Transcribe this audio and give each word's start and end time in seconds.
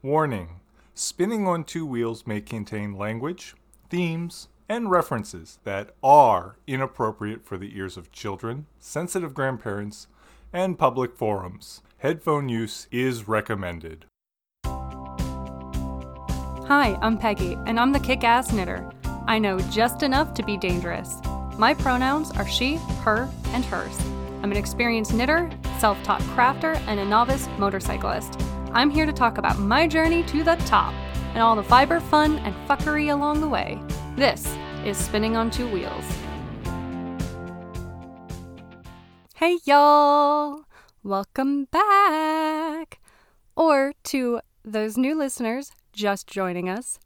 Warning 0.00 0.60
Spinning 0.94 1.48
on 1.48 1.64
Two 1.64 1.84
Wheels 1.84 2.24
may 2.24 2.40
contain 2.40 2.96
language, 2.96 3.56
themes, 3.90 4.46
and 4.68 4.92
references 4.92 5.58
that 5.64 5.90
are 6.04 6.54
inappropriate 6.68 7.44
for 7.44 7.58
the 7.58 7.76
ears 7.76 7.96
of 7.96 8.12
children, 8.12 8.66
sensitive 8.78 9.34
grandparents, 9.34 10.06
and 10.52 10.78
public 10.78 11.16
forums. 11.16 11.82
Headphone 11.96 12.48
use 12.48 12.86
is 12.92 13.26
recommended. 13.26 14.04
Hi, 16.68 16.96
I'm 17.02 17.18
Peggy, 17.18 17.54
and 17.66 17.80
I'm 17.80 17.90
the 17.90 17.98
kick 17.98 18.22
ass 18.22 18.52
knitter. 18.52 18.88
I 19.26 19.40
know 19.40 19.58
just 19.58 20.04
enough 20.04 20.32
to 20.34 20.44
be 20.44 20.56
dangerous. 20.56 21.16
My 21.58 21.74
pronouns 21.74 22.30
are 22.30 22.46
she, 22.46 22.76
her, 23.02 23.28
and 23.46 23.64
hers. 23.64 23.98
I'm 24.44 24.52
an 24.52 24.58
experienced 24.58 25.12
knitter, 25.12 25.50
self 25.80 26.00
taught 26.04 26.20
crafter, 26.20 26.76
and 26.86 27.00
a 27.00 27.04
novice 27.04 27.48
motorcyclist. 27.58 28.40
I'm 28.72 28.90
here 28.90 29.06
to 29.06 29.14
talk 29.14 29.38
about 29.38 29.58
my 29.58 29.86
journey 29.86 30.22
to 30.24 30.44
the 30.44 30.56
top 30.66 30.92
and 31.32 31.38
all 31.38 31.56
the 31.56 31.62
fiber, 31.62 32.00
fun, 32.00 32.38
and 32.40 32.54
fuckery 32.68 33.10
along 33.10 33.40
the 33.40 33.48
way. 33.48 33.80
This 34.14 34.46
is 34.84 34.98
Spinning 34.98 35.36
on 35.36 35.50
Two 35.50 35.66
Wheels. 35.70 36.04
Hey, 39.36 39.58
y'all! 39.64 40.64
Welcome 41.02 41.64
back! 41.64 43.00
Or 43.56 43.94
to 44.04 44.40
those 44.62 44.98
new 44.98 45.16
listeners 45.16 45.72
just 45.94 46.26
joining 46.26 46.68
us, 46.68 46.98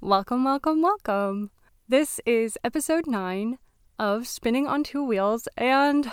welcome, 0.00 0.42
welcome, 0.42 0.82
welcome. 0.82 1.52
This 1.88 2.20
is 2.26 2.58
episode 2.64 3.06
9 3.06 3.58
of 4.00 4.26
Spinning 4.26 4.66
on 4.66 4.82
Two 4.82 5.04
Wheels, 5.04 5.46
and 5.56 6.10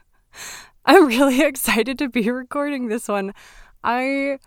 I'm 0.84 1.06
really 1.06 1.42
excited 1.44 1.96
to 1.98 2.08
be 2.08 2.28
recording 2.28 2.88
this 2.88 3.06
one. 3.06 3.32
I 3.86 4.38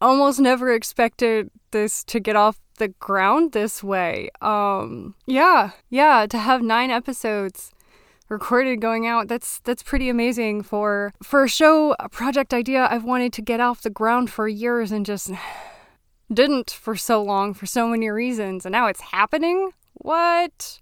almost 0.00 0.40
never 0.40 0.72
expected 0.72 1.50
this 1.70 2.02
to 2.04 2.18
get 2.18 2.34
off 2.34 2.58
the 2.78 2.88
ground 2.88 3.52
this 3.52 3.84
way. 3.84 4.30
Um 4.40 5.14
yeah, 5.26 5.70
yeah, 5.90 6.26
to 6.26 6.38
have 6.38 6.62
9 6.62 6.90
episodes 6.90 7.70
recorded 8.28 8.80
going 8.80 9.06
out 9.06 9.28
that's 9.28 9.60
that's 9.60 9.84
pretty 9.84 10.08
amazing 10.08 10.62
for 10.62 11.12
for 11.22 11.44
a 11.44 11.48
show 11.48 11.94
a 12.00 12.08
project 12.08 12.52
idea 12.52 12.88
I've 12.90 13.04
wanted 13.04 13.32
to 13.34 13.42
get 13.42 13.60
off 13.60 13.82
the 13.82 13.90
ground 13.90 14.30
for 14.30 14.48
years 14.48 14.90
and 14.90 15.06
just 15.06 15.30
didn't 16.32 16.70
for 16.70 16.96
so 16.96 17.22
long 17.22 17.54
for 17.54 17.66
so 17.66 17.86
many 17.86 18.08
reasons 18.10 18.66
and 18.66 18.72
now 18.72 18.88
it's 18.88 19.00
happening. 19.00 19.70
What? 19.94 20.80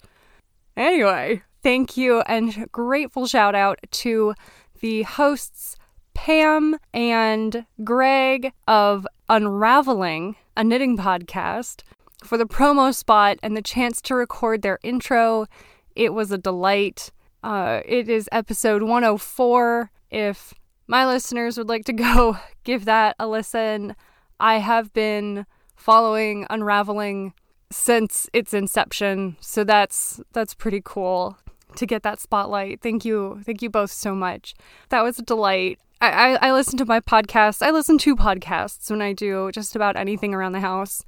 Anyway, 0.77 1.43
thank 1.63 1.97
you 1.97 2.21
and 2.23 2.71
grateful 2.73 3.27
shout 3.27 3.55
out 3.55 3.79
to 3.91 4.35
the 4.81 5.03
hosts 5.03 5.77
Pam 6.15 6.77
and 6.93 7.67
Greg 7.83 8.53
of 8.67 9.07
Unraveling, 9.29 10.37
a 10.57 10.65
knitting 10.65 10.97
podcast, 10.97 11.83
for 12.25 12.39
the 12.39 12.47
promo 12.47 12.95
spot 12.95 13.39
and 13.43 13.57
the 13.57 13.63
chance 13.63 14.01
to 14.03 14.15
record 14.15 14.63
their 14.63 14.79
intro. 14.83 15.47
It 15.95 16.15
was 16.15 16.33
a 16.33 16.39
delight. 16.39 17.11
Uh, 17.43 17.81
it 17.85 18.09
is 18.09 18.29
episode 18.33 18.83
104. 18.83 19.91
If 20.11 20.55
my 20.87 21.07
listeners 21.07 21.59
would 21.59 21.69
like 21.69 21.85
to 21.87 21.93
go 22.07 22.39
give 22.65 22.87
that 22.87 23.17
a 23.19 23.27
listen, 23.27 23.95
I 24.41 24.59
have 24.59 24.93
been 24.93 25.47
following 25.77 26.47
Unraveling 26.49 27.35
since 27.71 28.29
its 28.33 28.55
inception, 28.55 29.37
so 29.41 29.65
that's 29.65 30.21
that's 30.33 30.55
pretty 30.55 30.81
cool 30.85 31.37
to 31.77 31.87
get 31.87 32.03
that 32.03 32.21
spotlight. 32.21 32.81
Thank 32.81 33.05
you, 33.05 33.41
thank 33.45 33.63
you 33.63 33.71
both 33.71 33.91
so 33.91 34.15
much. 34.15 34.55
That 34.91 35.03
was 35.03 35.19
a 35.19 35.23
delight. 35.23 35.79
I, 36.11 36.49
I, 36.49 36.53
listen 36.53 36.77
to 36.79 36.85
my 36.85 37.01
podcast. 37.01 37.63
I 37.63 37.71
listen 37.71 37.99
to 37.99 38.17
podcasts 38.17 38.91
when 38.91 39.03
I 39.03 39.13
do 39.13 39.51
just 39.53 39.77
about 39.77 39.97
anything 39.97 40.35
around 40.35 40.53
the 40.53 40.61
house, 40.61 41.05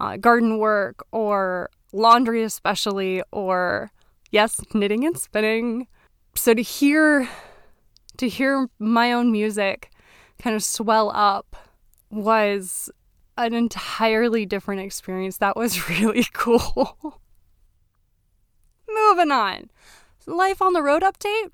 uh, 0.00 0.16
garden 0.16 0.58
work 0.58 1.06
or 1.12 1.70
laundry, 1.92 2.42
especially, 2.42 3.22
or 3.32 3.90
yes, 4.30 4.60
knitting 4.74 5.04
and 5.04 5.18
spinning. 5.18 5.86
So 6.34 6.54
to 6.54 6.62
hear, 6.62 7.28
to 8.16 8.28
hear 8.28 8.68
my 8.78 9.12
own 9.12 9.30
music 9.30 9.90
kind 10.38 10.56
of 10.56 10.62
swell 10.62 11.10
up 11.14 11.56
was 12.10 12.90
an 13.36 13.54
entirely 13.54 14.46
different 14.46 14.82
experience. 14.82 15.38
That 15.38 15.56
was 15.56 15.88
really 16.00 16.26
cool. 16.32 17.20
Moving 18.88 19.30
on. 19.30 19.70
Life 20.26 20.60
on 20.62 20.72
the 20.72 20.82
road 20.82 21.02
update. 21.02 21.50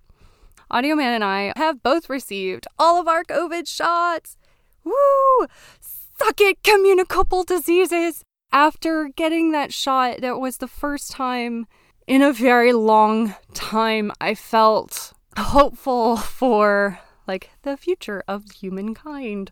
Audio 0.71 0.95
Man 0.95 1.15
and 1.15 1.25
I 1.25 1.53
have 1.57 1.83
both 1.83 2.11
received 2.11 2.67
all 2.79 3.01
of 3.01 3.09
our 3.09 3.25
COVID 3.25 3.67
shots. 3.67 4.37
Woo! 4.85 5.47
Suck 5.81 6.41
it, 6.41 6.63
communicable 6.63 7.43
diseases! 7.43 8.23
After 8.53 9.09
getting 9.17 9.53
that 9.53 9.73
shot, 9.73 10.21
that 10.21 10.41
was 10.41 10.59
the 10.59 10.69
first 10.69 11.11
time 11.11 11.67
in 12.07 12.21
a 12.21 12.33
very 12.33 12.73
long 12.73 13.35
time 13.55 14.13
I 14.21 14.35
felt 14.35 15.13
hopeful 15.39 16.17
for 16.17 16.99
like 17.27 17.51
the 17.63 17.77
future 17.77 18.23
of 18.29 18.51
humankind. 18.51 19.51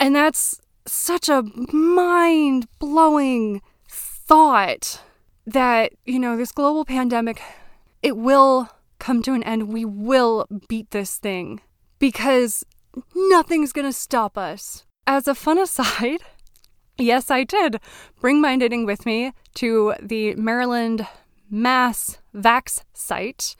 And 0.00 0.16
that's 0.16 0.60
such 0.86 1.28
a 1.28 1.42
mind 1.72 2.68
blowing 2.78 3.60
thought 3.88 5.02
that, 5.46 5.92
you 6.06 6.18
know, 6.18 6.36
this 6.36 6.52
global 6.52 6.84
pandemic, 6.86 7.42
it 8.02 8.16
will 8.16 8.70
come 9.02 9.20
to 9.20 9.34
an 9.34 9.42
end. 9.42 9.68
We 9.68 9.84
will 9.84 10.46
beat 10.68 10.92
this 10.92 11.18
thing 11.18 11.60
because 11.98 12.64
nothing's 13.14 13.72
going 13.72 13.86
to 13.86 13.92
stop 13.92 14.38
us. 14.38 14.84
As 15.06 15.26
a 15.26 15.34
fun 15.34 15.58
aside, 15.66 16.20
yes, 16.96 17.30
I 17.30 17.42
did 17.44 17.80
bring 18.20 18.40
my 18.40 18.54
knitting 18.54 18.86
with 18.86 19.04
me 19.04 19.32
to 19.54 19.94
the 20.00 20.36
Maryland 20.36 21.06
Mass 21.50 22.18
Vax 22.34 22.82
site 22.94 23.56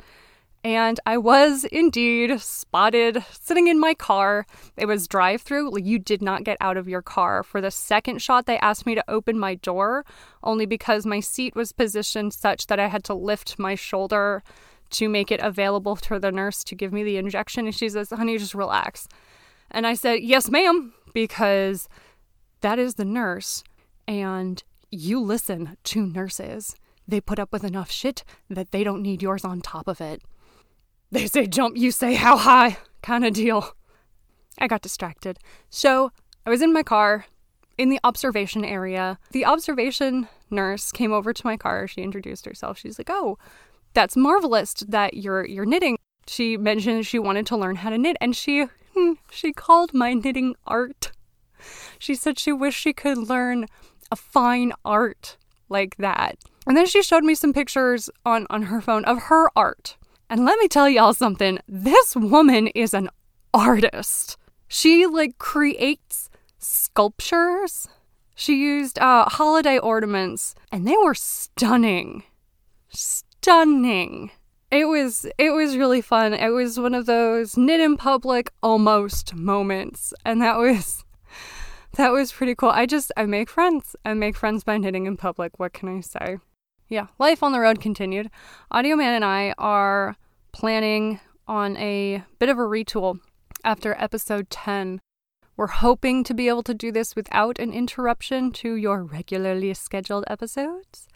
and 0.64 1.00
I 1.04 1.18
was 1.18 1.64
indeed 1.64 2.40
spotted 2.40 3.24
sitting 3.32 3.66
in 3.66 3.80
my 3.80 3.94
car. 3.94 4.46
It 4.76 4.86
was 4.86 5.08
drive 5.08 5.42
through. 5.42 5.76
You 5.80 5.98
did 5.98 6.22
not 6.22 6.44
get 6.44 6.56
out 6.60 6.76
of 6.76 6.88
your 6.88 7.02
car. 7.02 7.42
For 7.42 7.60
the 7.60 7.72
second 7.72 8.22
shot, 8.22 8.46
they 8.46 8.58
asked 8.58 8.86
me 8.86 8.94
to 8.94 9.10
open 9.10 9.38
my 9.38 9.56
door 9.56 10.04
only 10.42 10.66
because 10.66 11.04
my 11.04 11.18
seat 11.18 11.56
was 11.56 11.72
positioned 11.72 12.32
such 12.32 12.68
that 12.68 12.78
I 12.78 12.86
had 12.86 13.02
to 13.04 13.14
lift 13.14 13.58
my 13.58 13.74
shoulder 13.74 14.44
to 14.92 15.08
make 15.08 15.30
it 15.30 15.40
available 15.40 15.96
for 15.96 16.18
the 16.18 16.32
nurse 16.32 16.62
to 16.64 16.74
give 16.74 16.92
me 16.92 17.02
the 17.02 17.16
injection. 17.16 17.66
And 17.66 17.74
she 17.74 17.88
says, 17.88 18.10
honey, 18.10 18.38
just 18.38 18.54
relax. 18.54 19.08
And 19.70 19.86
I 19.86 19.94
said, 19.94 20.22
yes, 20.22 20.50
ma'am, 20.50 20.92
because 21.14 21.88
that 22.60 22.78
is 22.78 22.94
the 22.94 23.04
nurse. 23.04 23.64
And 24.06 24.62
you 24.90 25.20
listen 25.20 25.76
to 25.84 26.06
nurses. 26.06 26.76
They 27.08 27.20
put 27.20 27.38
up 27.38 27.52
with 27.52 27.64
enough 27.64 27.90
shit 27.90 28.24
that 28.48 28.70
they 28.70 28.84
don't 28.84 29.02
need 29.02 29.22
yours 29.22 29.44
on 29.44 29.60
top 29.60 29.88
of 29.88 30.00
it. 30.00 30.22
They 31.10 31.26
say 31.26 31.46
jump, 31.46 31.76
you 31.76 31.90
say 31.90 32.14
how 32.14 32.36
high, 32.36 32.78
kind 33.02 33.24
of 33.24 33.34
deal. 33.34 33.74
I 34.58 34.66
got 34.66 34.82
distracted. 34.82 35.38
So 35.68 36.12
I 36.46 36.50
was 36.50 36.62
in 36.62 36.72
my 36.72 36.82
car 36.82 37.26
in 37.78 37.88
the 37.88 38.00
observation 38.04 38.64
area. 38.64 39.18
The 39.32 39.44
observation 39.44 40.28
nurse 40.50 40.92
came 40.92 41.12
over 41.12 41.32
to 41.32 41.46
my 41.46 41.56
car. 41.56 41.86
She 41.86 42.02
introduced 42.02 42.46
herself. 42.46 42.78
She's 42.78 42.98
like, 42.98 43.10
"Oh, 43.10 43.38
that's 43.94 44.16
marvelous 44.16 44.74
that 44.88 45.14
you're 45.14 45.44
you're 45.46 45.66
knitting." 45.66 45.98
She 46.26 46.56
mentioned 46.56 47.06
she 47.06 47.18
wanted 47.18 47.46
to 47.46 47.56
learn 47.56 47.76
how 47.76 47.90
to 47.90 47.98
knit, 47.98 48.16
and 48.20 48.36
she 48.36 48.66
hmm, 48.94 49.12
she 49.30 49.52
called 49.52 49.94
my 49.94 50.14
knitting 50.14 50.54
art. 50.66 51.12
She 51.98 52.14
said 52.14 52.38
she 52.38 52.52
wished 52.52 52.80
she 52.80 52.92
could 52.92 53.18
learn 53.18 53.66
a 54.10 54.16
fine 54.16 54.72
art 54.84 55.36
like 55.68 55.96
that. 55.96 56.38
And 56.66 56.76
then 56.76 56.86
she 56.86 57.02
showed 57.02 57.24
me 57.24 57.34
some 57.34 57.52
pictures 57.52 58.10
on 58.26 58.46
on 58.50 58.64
her 58.64 58.80
phone 58.80 59.04
of 59.04 59.24
her 59.24 59.48
art 59.56 59.96
and 60.32 60.46
let 60.46 60.58
me 60.58 60.66
tell 60.66 60.88
y'all 60.88 61.12
something 61.12 61.58
this 61.68 62.16
woman 62.16 62.68
is 62.68 62.94
an 62.94 63.10
artist. 63.52 64.38
She 64.66 65.04
like 65.04 65.36
creates 65.36 66.30
sculptures. 66.56 67.86
She 68.34 68.54
used 68.54 68.98
uh, 68.98 69.26
holiday 69.26 69.76
ornaments 69.76 70.54
and 70.72 70.88
they 70.88 70.96
were 70.96 71.12
stunning. 71.14 72.22
Stunning. 72.88 73.31
It 74.70 74.86
was 74.86 75.26
it 75.36 75.50
was 75.50 75.76
really 75.76 76.00
fun. 76.00 76.32
It 76.32 76.50
was 76.50 76.78
one 76.78 76.94
of 76.94 77.06
those 77.06 77.56
knit 77.56 77.80
in 77.80 77.96
public 77.96 78.52
almost 78.62 79.34
moments 79.34 80.14
and 80.24 80.40
that 80.40 80.58
was 80.58 81.04
that 81.96 82.12
was 82.12 82.32
pretty 82.32 82.54
cool. 82.54 82.70
I 82.70 82.86
just 82.86 83.10
I 83.16 83.26
make 83.26 83.50
friends. 83.50 83.96
I 84.04 84.14
make 84.14 84.36
friends 84.36 84.62
by 84.62 84.78
knitting 84.78 85.06
in 85.06 85.16
public. 85.16 85.58
What 85.58 85.72
can 85.72 85.88
I 85.88 86.00
say? 86.00 86.38
Yeah, 86.88 87.08
life 87.18 87.42
on 87.42 87.50
the 87.52 87.58
road 87.58 87.80
continued. 87.80 88.30
Audio 88.70 88.94
Man 88.94 89.14
and 89.14 89.24
I 89.24 89.54
are 89.58 90.16
planning 90.52 91.18
on 91.48 91.76
a 91.78 92.22
bit 92.38 92.48
of 92.48 92.58
a 92.58 92.62
retool 92.62 93.18
after 93.64 93.96
episode 93.98 94.50
10. 94.50 95.00
We're 95.56 95.66
hoping 95.66 96.22
to 96.24 96.32
be 96.32 96.48
able 96.48 96.62
to 96.62 96.74
do 96.74 96.92
this 96.92 97.16
without 97.16 97.58
an 97.58 97.72
interruption 97.72 98.52
to 98.52 98.76
your 98.76 99.02
regularly 99.02 99.74
scheduled 99.74 100.24
episodes. 100.28 101.08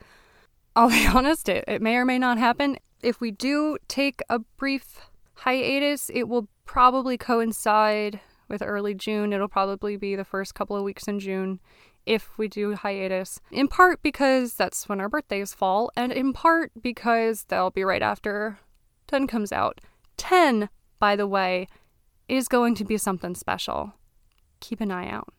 I'll 0.77 0.91
be 0.91 1.07
honest, 1.13 1.49
it, 1.49 1.65
it 1.67 1.83
may 1.83 1.97
or 1.97 2.05
may 2.05 2.19
not 2.19 2.39
happen. 2.39 2.77
If 3.03 3.21
we 3.21 3.31
do 3.31 3.79
take 3.89 4.21
a 4.29 4.39
brief 4.39 5.01
hiatus, 5.35 6.11
it 6.13 6.25
will 6.25 6.49
probably 6.67 7.17
coincide 7.17 8.21
with 8.49 8.63
early 8.63 8.95
June. 8.95 9.33
It'll 9.33 9.49
probably 9.49 9.97
be 9.97 10.15
the 10.15 10.25
first 10.25 10.55
couple 10.55 10.77
of 10.77 10.85
weeks 10.85 11.09
in 11.09 11.19
June 11.19 11.61
if 12.05 12.39
we 12.39 12.47
do 12.47 12.77
hiatus, 12.77 13.41
in 13.51 13.67
part 13.67 14.01
because 14.01 14.55
that's 14.55 14.89
when 14.89 15.01
our 15.01 15.09
birthdays 15.09 15.53
fall, 15.53 15.91
and 15.97 16.13
in 16.13 16.33
part 16.33 16.71
because 16.81 17.45
that'll 17.49 17.73
be 17.73 17.83
right 17.83 18.03
after 18.03 18.61
10 19.09 19.27
comes 19.27 19.51
out. 19.51 19.81
10, 20.17 20.69
by 21.01 21.17
the 21.17 21.27
way, 21.27 21.67
is 22.29 22.47
going 22.47 22.77
to 22.77 22.85
be 22.85 22.97
something 22.97 23.35
special. 23.35 23.95
Keep 24.61 24.81
an 24.81 24.93
eye 24.93 25.11
out. 25.11 25.33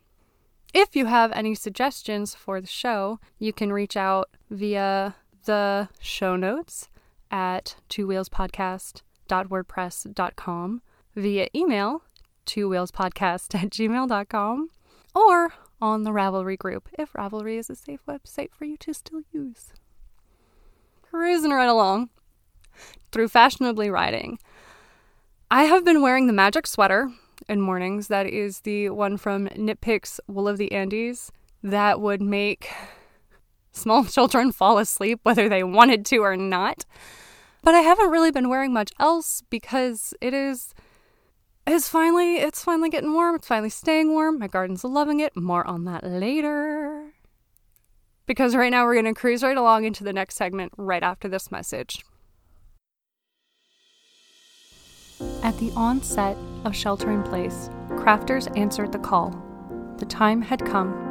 If 0.74 0.94
you 0.94 1.06
have 1.06 1.32
any 1.32 1.56
suggestions 1.56 2.36
for 2.36 2.60
the 2.60 2.68
show, 2.68 3.20
you 3.40 3.54
can 3.54 3.72
reach 3.72 3.96
out 3.96 4.30
via 4.50 5.16
the 5.48 5.90
show 6.00 6.36
notes 6.36 6.90
at 7.32 7.78
twowheelspodcast.wordpress.com, 7.90 10.82
via 11.16 11.48
email, 11.56 12.04
twowheelspodcast 12.46 13.56
at 13.56 13.72
gmail.com, 13.72 14.70
or 15.16 15.54
on 15.82 16.04
the 16.04 16.12
Ravelry 16.12 16.56
group 16.58 16.88
if 17.00 17.14
Ravelry 17.14 17.58
is 17.58 17.72
a 17.72 17.76
safe 17.76 18.02
website 18.08 18.52
for 18.52 18.66
you 18.66 18.78
to 18.78 18.94
still 18.94 19.22
use. 19.32 19.74
Cruising 21.02 21.52
right 21.52 21.70
along 21.70 22.10
through 23.12 23.30
fashionably 23.30 23.90
riding. 23.90 24.38
I 25.50 25.64
have 25.64 25.84
been 25.84 26.02
wearing 26.02 26.28
the 26.28 26.34
magic 26.34 26.68
sweater 26.68 27.10
in 27.48 27.62
mornings. 27.62 28.10
That 28.10 28.28
is 28.28 28.60
the 28.62 28.90
one 28.90 29.18
from 29.18 29.50
Knit 29.56 29.82
Picks 29.82 30.20
Wool 30.28 30.48
of 30.48 30.58
the 30.58 30.72
Andes 30.72 31.32
that 31.64 32.00
would 32.02 32.22
make 32.22 32.70
small 33.78 34.04
children 34.16 34.52
fall 34.52 34.78
asleep 34.78 35.20
whether 35.24 35.48
they 35.48 35.64
wanted 35.64 36.06
to 36.08 36.18
or 36.18 36.36
not. 36.36 36.86
But 37.64 37.76
I 37.76 37.82
haven't 37.82 38.12
really 38.12 38.32
been 38.32 38.50
wearing 38.50 38.74
much 38.74 38.92
else 39.00 39.44
because 39.50 40.14
it 40.22 40.34
is 40.34 40.74
it's 41.66 41.90
finally 41.90 42.38
it's 42.38 42.64
finally 42.64 42.90
getting 42.90 43.14
warm. 43.14 43.36
It's 43.36 43.48
finally 43.48 43.70
staying 43.70 44.12
warm. 44.12 44.40
My 44.40 44.48
garden's 44.48 44.84
loving 44.84 45.20
it. 45.20 45.36
More 45.36 45.68
on 45.68 45.84
that 45.86 46.04
later. 46.04 47.12
Because 48.26 48.56
right 48.56 48.72
now 48.72 48.86
we're 48.86 48.94
going 48.94 49.14
to 49.14 49.20
cruise 49.20 49.44
right 49.44 49.58
along 49.58 49.86
into 49.86 50.04
the 50.04 50.14
next 50.14 50.36
segment 50.36 50.74
right 50.78 51.04
after 51.04 51.28
this 51.28 51.52
message. 51.52 52.04
At 55.44 55.58
the 55.60 55.72
onset 55.76 56.38
of 56.64 56.76
shelter 56.76 57.10
in 57.10 57.24
place, 57.24 57.70
crafters 57.90 58.56
answered 58.58 58.92
the 58.92 59.00
call. 59.00 59.32
The 59.98 60.06
time 60.06 60.42
had 60.42 60.66
come 60.66 61.07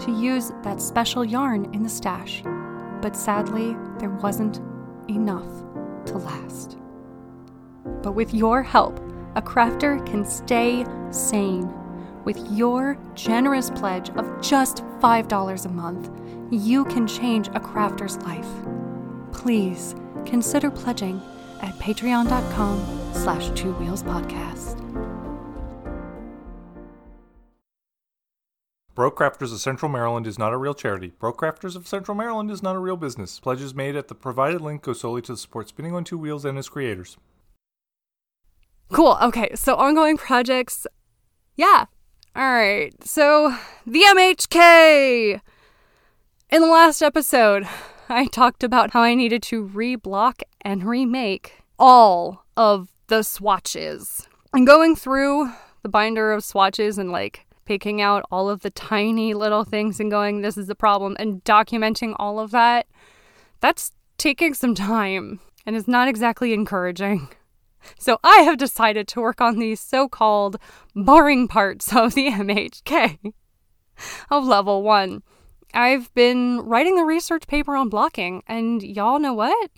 to 0.00 0.12
use 0.12 0.52
that 0.62 0.80
special 0.80 1.24
yarn 1.24 1.72
in 1.74 1.82
the 1.82 1.88
stash, 1.88 2.42
but 3.00 3.16
sadly, 3.16 3.76
there 3.98 4.10
wasn't 4.10 4.60
enough 5.08 5.48
to 6.06 6.18
last. 6.18 6.78
But 8.02 8.12
with 8.12 8.34
your 8.34 8.62
help, 8.62 8.98
a 9.34 9.42
crafter 9.42 10.04
can 10.06 10.24
stay 10.24 10.84
sane. 11.10 11.72
With 12.24 12.38
your 12.50 12.98
generous 13.14 13.70
pledge 13.70 14.10
of 14.10 14.40
just 14.40 14.84
$5 15.00 15.64
a 15.64 15.68
month, 15.68 16.10
you 16.50 16.84
can 16.84 17.06
change 17.06 17.48
a 17.48 17.60
crafter's 17.60 18.16
life. 18.18 18.48
Please 19.32 19.94
consider 20.24 20.70
pledging 20.70 21.20
at 21.60 21.74
patreon.com 21.78 23.12
slash 23.14 23.50
two 23.50 23.72
wheels 23.74 24.02
podcast. 24.02 24.81
Broke 28.94 29.16
Crafters 29.16 29.54
of 29.54 29.58
Central 29.58 29.90
Maryland 29.90 30.26
is 30.26 30.38
not 30.38 30.52
a 30.52 30.58
real 30.58 30.74
charity. 30.74 31.14
Broke 31.18 31.40
Crafters 31.40 31.76
of 31.76 31.88
Central 31.88 32.14
Maryland 32.14 32.50
is 32.50 32.62
not 32.62 32.76
a 32.76 32.78
real 32.78 32.98
business. 32.98 33.40
Pledges 33.40 33.74
made 33.74 33.96
at 33.96 34.08
the 34.08 34.14
provided 34.14 34.60
link 34.60 34.82
go 34.82 34.92
solely 34.92 35.22
to 35.22 35.36
support 35.36 35.68
Spinning 35.68 35.94
on 35.94 36.04
Two 36.04 36.18
Wheels 36.18 36.44
and 36.44 36.58
its 36.58 36.68
creators. 36.68 37.16
Cool. 38.92 39.16
Okay. 39.22 39.54
So 39.54 39.76
ongoing 39.76 40.18
projects. 40.18 40.86
Yeah. 41.56 41.86
All 42.36 42.52
right. 42.52 42.92
So 43.02 43.56
the 43.86 44.02
MHK. 44.02 45.40
In 46.50 46.60
the 46.60 46.68
last 46.68 47.00
episode, 47.00 47.66
I 48.10 48.26
talked 48.26 48.62
about 48.62 48.90
how 48.90 49.00
I 49.00 49.14
needed 49.14 49.42
to 49.44 49.66
reblock 49.66 50.42
and 50.60 50.84
remake 50.84 51.62
all 51.78 52.44
of 52.58 52.90
the 53.06 53.22
swatches. 53.22 54.28
And 54.52 54.66
going 54.66 54.96
through 54.96 55.50
the 55.82 55.88
binder 55.88 56.30
of 56.30 56.44
swatches 56.44 56.98
and 56.98 57.10
like 57.10 57.46
picking 57.64 58.00
out 58.00 58.24
all 58.30 58.48
of 58.48 58.60
the 58.60 58.70
tiny 58.70 59.34
little 59.34 59.64
things 59.64 60.00
and 60.00 60.10
going, 60.10 60.40
this 60.40 60.56
is 60.56 60.66
the 60.66 60.74
problem, 60.74 61.16
and 61.18 61.44
documenting 61.44 62.14
all 62.18 62.38
of 62.38 62.50
that, 62.50 62.86
that's 63.60 63.92
taking 64.18 64.54
some 64.54 64.74
time 64.74 65.40
and 65.66 65.76
is 65.76 65.88
not 65.88 66.08
exactly 66.08 66.52
encouraging. 66.52 67.28
So 67.98 68.20
I 68.22 68.42
have 68.42 68.58
decided 68.58 69.08
to 69.08 69.20
work 69.20 69.40
on 69.40 69.58
these 69.58 69.80
so 69.80 70.08
called 70.08 70.56
boring 70.94 71.48
parts 71.48 71.92
of 71.92 72.14
the 72.14 72.28
MHK 72.30 73.32
of 74.30 74.44
level 74.44 74.84
one. 74.84 75.24
I've 75.74 76.12
been 76.14 76.60
writing 76.60 76.96
the 76.96 77.04
research 77.04 77.48
paper 77.48 77.74
on 77.74 77.88
blocking, 77.88 78.44
and 78.46 78.82
y'all 78.82 79.18
know 79.18 79.34
what? 79.34 79.70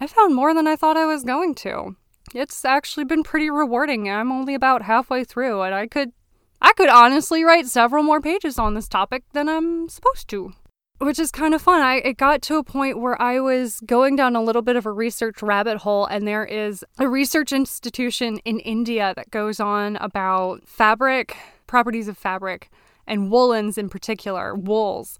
I 0.00 0.06
found 0.06 0.34
more 0.34 0.54
than 0.54 0.68
I 0.68 0.76
thought 0.76 0.96
I 0.96 1.06
was 1.06 1.24
going 1.24 1.54
to. 1.56 1.96
It's 2.34 2.64
actually 2.64 3.04
been 3.04 3.22
pretty 3.22 3.50
rewarding. 3.50 4.08
I'm 4.08 4.30
only 4.30 4.54
about 4.54 4.82
halfway 4.82 5.24
through, 5.24 5.62
and 5.62 5.74
I 5.74 5.86
could 5.86 6.12
I 6.60 6.72
could 6.72 6.88
honestly 6.88 7.44
write 7.44 7.66
several 7.66 8.02
more 8.02 8.20
pages 8.20 8.58
on 8.58 8.74
this 8.74 8.88
topic 8.88 9.24
than 9.32 9.48
I'm 9.48 9.88
supposed 9.88 10.28
to 10.28 10.54
which 10.98 11.18
is 11.18 11.30
kind 11.30 11.54
of 11.54 11.62
fun. 11.62 11.80
I 11.80 11.96
it 11.96 12.16
got 12.16 12.42
to 12.42 12.56
a 12.56 12.64
point 12.64 13.00
where 13.00 13.20
I 13.20 13.40
was 13.40 13.80
going 13.80 14.16
down 14.16 14.34
a 14.34 14.42
little 14.42 14.62
bit 14.62 14.76
of 14.76 14.84
a 14.84 14.92
research 14.92 15.42
rabbit 15.42 15.78
hole, 15.78 16.06
and 16.06 16.26
there 16.26 16.44
is 16.44 16.84
a 16.98 17.08
research 17.08 17.52
institution 17.52 18.38
in 18.38 18.58
India 18.60 19.12
that 19.16 19.30
goes 19.30 19.60
on 19.60 19.96
about 19.96 20.66
fabric 20.68 21.36
properties 21.66 22.08
of 22.08 22.18
fabric 22.18 22.70
and 23.06 23.30
woolens 23.30 23.78
in 23.78 23.88
particular, 23.88 24.54
wools, 24.54 25.18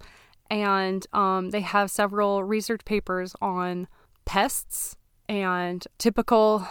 and 0.51 1.07
um, 1.13 1.51
they 1.51 1.61
have 1.61 1.89
several 1.89 2.43
research 2.43 2.83
papers 2.85 3.35
on 3.41 3.87
pests 4.25 4.97
and 5.27 5.87
typical 5.97 6.67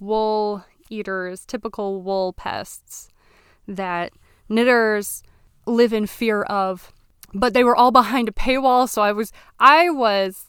wool 0.00 0.64
eaters, 0.90 1.46
typical 1.46 2.02
wool 2.02 2.32
pests 2.32 3.08
that 3.66 4.12
knitters 4.48 5.22
live 5.66 5.92
in 5.92 6.06
fear 6.06 6.42
of 6.42 6.92
but 7.34 7.54
they 7.54 7.64
were 7.64 7.76
all 7.76 7.90
behind 7.90 8.28
a 8.28 8.32
paywall 8.32 8.88
so 8.88 9.02
i 9.02 9.12
was 9.12 9.32
i 9.58 9.88
was 9.88 10.46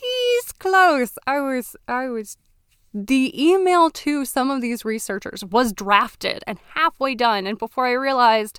these 0.00 0.52
close. 0.52 1.18
I 1.26 1.40
was 1.40 1.76
i 1.86 2.08
was 2.08 2.36
the 2.94 3.30
email 3.40 3.90
to 3.90 4.24
some 4.24 4.50
of 4.50 4.62
these 4.62 4.84
researchers 4.84 5.44
was 5.44 5.72
drafted 5.72 6.42
and 6.46 6.58
halfway 6.74 7.14
done 7.14 7.46
and 7.46 7.58
before 7.58 7.86
i 7.86 7.92
realized 7.92 8.58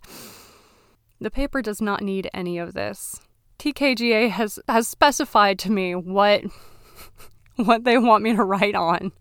the 1.19 1.31
paper 1.31 1.61
does 1.61 1.81
not 1.81 2.01
need 2.01 2.29
any 2.33 2.57
of 2.57 2.73
this. 2.73 3.19
TKGA 3.59 4.29
has 4.29 4.59
has 4.69 4.87
specified 4.87 5.57
to 5.59 5.71
me 5.71 5.95
what 5.95 6.43
what 7.55 7.83
they 7.83 7.97
want 7.97 8.23
me 8.23 8.35
to 8.35 8.43
write 8.43 8.75
on. 8.75 9.11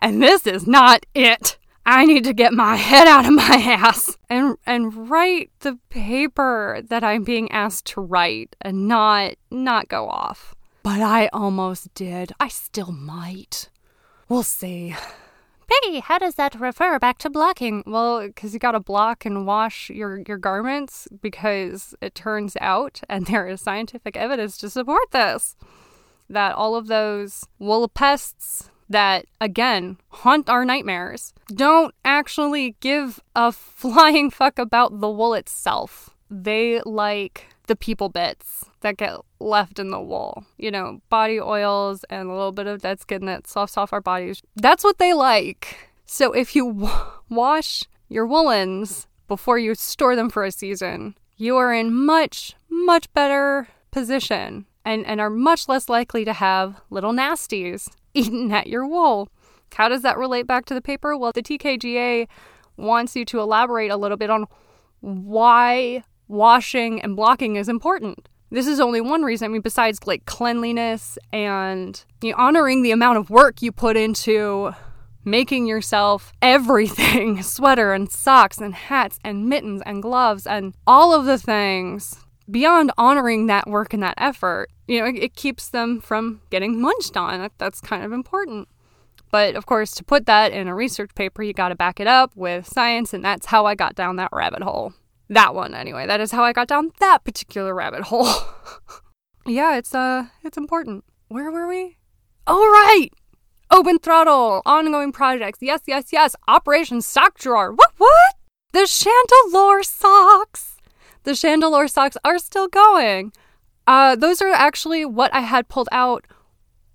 And 0.00 0.20
this 0.20 0.46
is 0.46 0.66
not 0.66 1.06
it 1.14 1.56
I 1.90 2.04
need 2.04 2.22
to 2.24 2.32
get 2.32 2.52
my 2.52 2.76
head 2.76 3.08
out 3.08 3.26
of 3.26 3.32
my 3.32 3.42
ass 3.66 4.16
and 4.28 4.56
and 4.64 5.10
write 5.10 5.50
the 5.58 5.76
paper 5.88 6.80
that 6.88 7.02
I'm 7.02 7.24
being 7.24 7.50
asked 7.50 7.86
to 7.86 8.00
write 8.00 8.54
and 8.60 8.86
not 8.86 9.34
not 9.50 9.88
go 9.88 10.08
off. 10.08 10.54
But 10.84 11.00
I 11.00 11.28
almost 11.32 11.92
did. 11.94 12.32
I 12.38 12.46
still 12.46 12.92
might. 12.92 13.70
We'll 14.28 14.44
see. 14.44 14.94
Peggy, 15.66 15.98
how 15.98 16.18
does 16.18 16.36
that 16.36 16.54
refer 16.60 17.00
back 17.00 17.18
to 17.18 17.30
blocking? 17.30 17.82
Well, 17.84 18.26
because 18.26 18.54
you 18.54 18.60
got 18.60 18.72
to 18.72 18.80
block 18.80 19.26
and 19.26 19.44
wash 19.44 19.90
your, 19.90 20.22
your 20.26 20.38
garments 20.38 21.08
because 21.20 21.94
it 22.00 22.14
turns 22.14 22.56
out, 22.60 23.00
and 23.08 23.26
there 23.26 23.46
is 23.46 23.60
scientific 23.60 24.16
evidence 24.16 24.56
to 24.58 24.70
support 24.70 25.10
this, 25.10 25.56
that 26.28 26.54
all 26.54 26.76
of 26.76 26.86
those 26.86 27.44
wool 27.58 27.88
pests 27.88 28.70
that, 28.90 29.24
again, 29.40 29.96
haunt 30.08 30.50
our 30.50 30.64
nightmares 30.64 31.32
don't 31.54 31.94
actually 32.04 32.76
give 32.80 33.20
a 33.34 33.52
flying 33.52 34.30
fuck 34.30 34.58
about 34.58 35.00
the 35.00 35.08
wool 35.08 35.32
itself. 35.32 36.10
They 36.28 36.80
like 36.84 37.46
the 37.66 37.76
people 37.76 38.08
bits 38.08 38.64
that 38.80 38.96
get 38.96 39.20
left 39.38 39.78
in 39.78 39.90
the 39.90 40.00
wool. 40.00 40.44
You 40.58 40.70
know, 40.70 41.00
body 41.08 41.40
oils 41.40 42.04
and 42.10 42.28
a 42.28 42.32
little 42.32 42.52
bit 42.52 42.66
of 42.66 42.82
dead 42.82 43.00
skin 43.00 43.26
that 43.26 43.46
softs 43.46 43.76
off 43.76 43.92
our 43.92 44.00
bodies. 44.00 44.42
That's 44.56 44.84
what 44.84 44.98
they 44.98 45.14
like. 45.14 45.90
So 46.04 46.32
if 46.32 46.54
you 46.56 46.66
w- 46.72 46.92
wash 47.28 47.84
your 48.08 48.26
woolens 48.26 49.06
before 49.28 49.58
you 49.58 49.74
store 49.76 50.16
them 50.16 50.30
for 50.30 50.44
a 50.44 50.50
season, 50.50 51.14
you 51.36 51.56
are 51.56 51.72
in 51.72 51.94
much, 51.94 52.54
much 52.68 53.12
better 53.12 53.68
position 53.92 54.66
and, 54.84 55.06
and 55.06 55.20
are 55.20 55.30
much 55.30 55.68
less 55.68 55.88
likely 55.88 56.24
to 56.24 56.32
have 56.32 56.80
little 56.90 57.12
nasties 57.12 57.88
eaten 58.14 58.52
at 58.52 58.66
your 58.66 58.86
wool. 58.86 59.28
How 59.74 59.88
does 59.88 60.02
that 60.02 60.18
relate 60.18 60.46
back 60.46 60.64
to 60.66 60.74
the 60.74 60.80
paper? 60.80 61.16
Well, 61.16 61.32
the 61.32 61.42
TKGA 61.42 62.26
wants 62.76 63.14
you 63.14 63.24
to 63.26 63.40
elaborate 63.40 63.90
a 63.90 63.96
little 63.96 64.16
bit 64.16 64.30
on 64.30 64.46
why 65.00 66.02
washing 66.28 67.00
and 67.02 67.16
blocking 67.16 67.56
is 67.56 67.68
important. 67.68 68.28
This 68.50 68.66
is 68.66 68.80
only 68.80 69.00
one 69.00 69.22
reason. 69.22 69.46
I 69.46 69.48
mean, 69.48 69.60
besides 69.60 70.00
like 70.06 70.24
cleanliness 70.24 71.18
and 71.32 72.04
you 72.20 72.32
know, 72.32 72.38
honoring 72.38 72.82
the 72.82 72.90
amount 72.90 73.18
of 73.18 73.30
work 73.30 73.62
you 73.62 73.70
put 73.70 73.96
into 73.96 74.72
making 75.24 75.66
yourself 75.66 76.32
everything 76.42 77.42
sweater 77.44 77.92
and 77.92 78.10
socks 78.10 78.58
and 78.58 78.74
hats 78.74 79.18
and 79.22 79.48
mittens 79.48 79.82
and 79.86 80.02
gloves 80.02 80.46
and 80.46 80.74
all 80.86 81.14
of 81.14 81.26
the 81.26 81.38
things 81.38 82.24
beyond 82.50 82.92
honoring 82.98 83.46
that 83.46 83.68
work 83.68 83.92
and 83.92 84.02
that 84.02 84.14
effort 84.16 84.68
you 84.86 84.98
know 84.98 85.06
it, 85.06 85.16
it 85.16 85.34
keeps 85.34 85.68
them 85.68 86.00
from 86.00 86.40
getting 86.50 86.80
munched 86.80 87.16
on 87.16 87.40
that, 87.40 87.52
that's 87.58 87.80
kind 87.80 88.04
of 88.04 88.12
important 88.12 88.68
but 89.30 89.54
of 89.54 89.66
course 89.66 89.92
to 89.92 90.04
put 90.04 90.26
that 90.26 90.52
in 90.52 90.68
a 90.68 90.74
research 90.74 91.14
paper 91.14 91.42
you 91.42 91.52
got 91.52 91.68
to 91.68 91.74
back 91.74 92.00
it 92.00 92.06
up 92.06 92.34
with 92.36 92.66
science 92.66 93.12
and 93.14 93.24
that's 93.24 93.46
how 93.46 93.66
i 93.66 93.74
got 93.74 93.94
down 93.94 94.16
that 94.16 94.30
rabbit 94.32 94.62
hole 94.62 94.92
that 95.28 95.54
one 95.54 95.74
anyway 95.74 96.06
that 96.06 96.20
is 96.20 96.32
how 96.32 96.42
i 96.42 96.52
got 96.52 96.68
down 96.68 96.90
that 97.00 97.24
particular 97.24 97.74
rabbit 97.74 98.02
hole 98.02 98.28
yeah 99.46 99.76
it's 99.76 99.94
uh 99.94 100.26
it's 100.42 100.56
important 100.56 101.04
where 101.28 101.50
were 101.50 101.68
we 101.68 101.96
all 102.46 102.68
right 102.70 103.10
Open 103.72 104.00
throttle, 104.00 104.62
ongoing 104.66 105.12
projects. 105.12 105.60
Yes, 105.62 105.82
yes, 105.86 106.08
yes. 106.12 106.34
Operation 106.48 107.00
Sock 107.00 107.38
Drawer. 107.38 107.72
What, 107.72 107.92
what? 107.98 108.34
The 108.72 108.80
Chandelure 108.80 109.84
socks. 109.84 110.69
The 111.24 111.32
Chandelure 111.32 111.90
socks 111.90 112.16
are 112.24 112.38
still 112.38 112.68
going. 112.68 113.32
Uh, 113.86 114.16
those 114.16 114.40
are 114.40 114.52
actually 114.52 115.04
what 115.04 115.32
I 115.34 115.40
had 115.40 115.68
pulled 115.68 115.88
out 115.92 116.26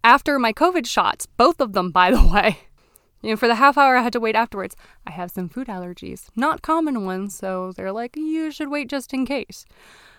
after 0.04 0.40
my 0.40 0.54
COVID 0.54 0.88
shots. 0.88 1.26
Both 1.26 1.60
of 1.60 1.74
them, 1.74 1.92
by 1.92 2.12
the 2.12 2.26
way. 2.34 2.60
You 3.22 3.32
know, 3.32 3.38
for 3.38 3.48
the 3.48 3.56
half 3.56 3.78
hour 3.78 3.98
I 3.98 4.04
had 4.04 4.14
to 4.14 4.20
wait 4.20 4.36
afterwards. 4.36 4.76
I 5.06 5.12
have 5.12 5.32
some 5.32 5.50
food 5.50 5.68
allergies, 5.68 6.28
not 6.36 6.62
common 6.62 7.06
ones, 7.06 7.36
so 7.36 7.72
they're 7.76 7.92
like, 7.92 8.16
you 8.16 8.52
should 8.52 8.70
wait 8.70 8.88
just 8.90 9.14
in 9.14 9.26
case. 9.26 9.66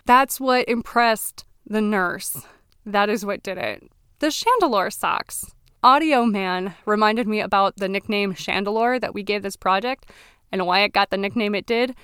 That's 0.06 0.40
what 0.40 0.68
impressed 0.68 1.44
the 1.64 1.80
nurse. 1.80 2.44
That 2.84 3.08
is 3.08 3.24
what 3.24 3.42
did 3.42 3.58
it. 3.58 3.90
The 4.18 4.28
Chandelure 4.28 4.92
socks. 4.92 5.52
Audio 5.82 6.24
Man 6.24 6.74
reminded 6.84 7.28
me 7.28 7.40
about 7.40 7.76
the 7.76 7.88
nickname 7.88 8.34
Chandelure 8.34 9.00
that 9.00 9.14
we 9.14 9.22
gave 9.22 9.42
this 9.42 9.56
project 9.56 10.10
and 10.50 10.66
why 10.66 10.80
it 10.80 10.92
got 10.92 11.10
the 11.10 11.16
nickname 11.16 11.54
it 11.54 11.66
did 11.66 11.94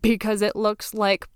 because 0.00 0.42
it 0.42 0.56
looks 0.56 0.94
like 0.94 1.28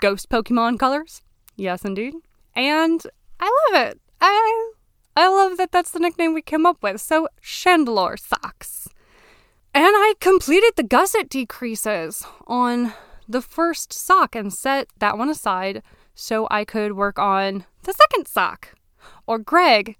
ghost 0.00 0.28
Pokemon 0.28 0.78
colors. 0.78 1.22
Yes, 1.56 1.84
indeed. 1.84 2.14
And 2.54 3.02
I 3.38 3.68
love 3.72 3.86
it. 3.86 4.00
I 4.20 4.72
I 5.16 5.28
love 5.28 5.56
that 5.56 5.72
that's 5.72 5.90
the 5.90 5.98
nickname 5.98 6.34
we 6.34 6.42
came 6.42 6.66
up 6.66 6.82
with. 6.82 7.00
So 7.00 7.28
Chandelure 7.42 8.18
socks. 8.18 8.88
And 9.72 9.86
I 9.86 10.14
completed 10.20 10.72
the 10.76 10.82
gusset 10.82 11.28
decreases 11.28 12.24
on 12.46 12.92
the 13.28 13.40
first 13.40 13.92
sock 13.92 14.34
and 14.34 14.52
set 14.52 14.88
that 14.98 15.16
one 15.16 15.28
aside 15.28 15.82
so 16.14 16.48
I 16.50 16.64
could 16.64 16.92
work 16.92 17.18
on 17.18 17.64
the 17.84 17.92
second 17.92 18.26
sock. 18.26 18.74
Or 19.26 19.38
Greg 19.38 19.96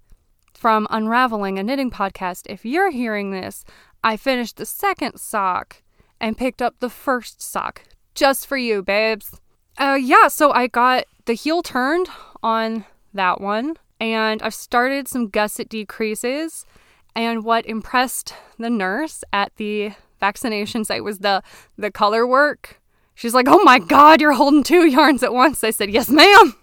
from 0.53 0.87
Unraveling, 0.91 1.59
a 1.59 1.63
knitting 1.63 1.91
podcast. 1.91 2.43
If 2.49 2.65
you're 2.65 2.91
hearing 2.91 3.31
this, 3.31 3.65
I 4.03 4.17
finished 4.17 4.57
the 4.57 4.67
second 4.67 5.19
sock 5.19 5.83
and 6.21 6.37
picked 6.37 6.61
up 6.61 6.77
the 6.81 6.91
first 6.91 7.41
sock 7.41 7.83
just 8.15 8.47
for 8.47 8.57
you, 8.57 8.83
babes. 8.83 9.41
Uh, 9.81 9.95
yeah, 9.95 10.29
so 10.29 10.53
I 10.53 10.67
got 10.67 11.05
the 11.25 11.33
heel 11.33 11.63
turned 11.63 12.09
on 12.43 12.85
that 13.15 13.41
one, 13.41 13.77
and 13.99 14.43
I've 14.43 14.55
started 14.55 15.09
some 15.09 15.29
gusset 15.29 15.71
decreases. 15.71 16.67
And 17.17 17.45
what 17.45 17.65
impressed 17.67 18.35
the 18.59 18.69
nurse 18.69 19.25
at 19.33 19.57
the 19.57 19.93
vaccination 20.21 20.85
site 20.85 21.03
was 21.03 21.21
the 21.21 21.43
the 21.77 21.91
color 21.91 22.27
work. 22.27 22.81
She's 23.15 23.35
like, 23.35 23.47
"Oh 23.49 23.65
my 23.65 23.79
god, 23.79 24.21
you're 24.21 24.35
holding 24.35 24.63
two 24.63 24.87
yarns 24.87 25.23
at 25.23 25.33
once." 25.33 25.65
I 25.65 25.71
said, 25.71 25.91
"Yes, 25.91 26.11
ma'am," 26.11 26.55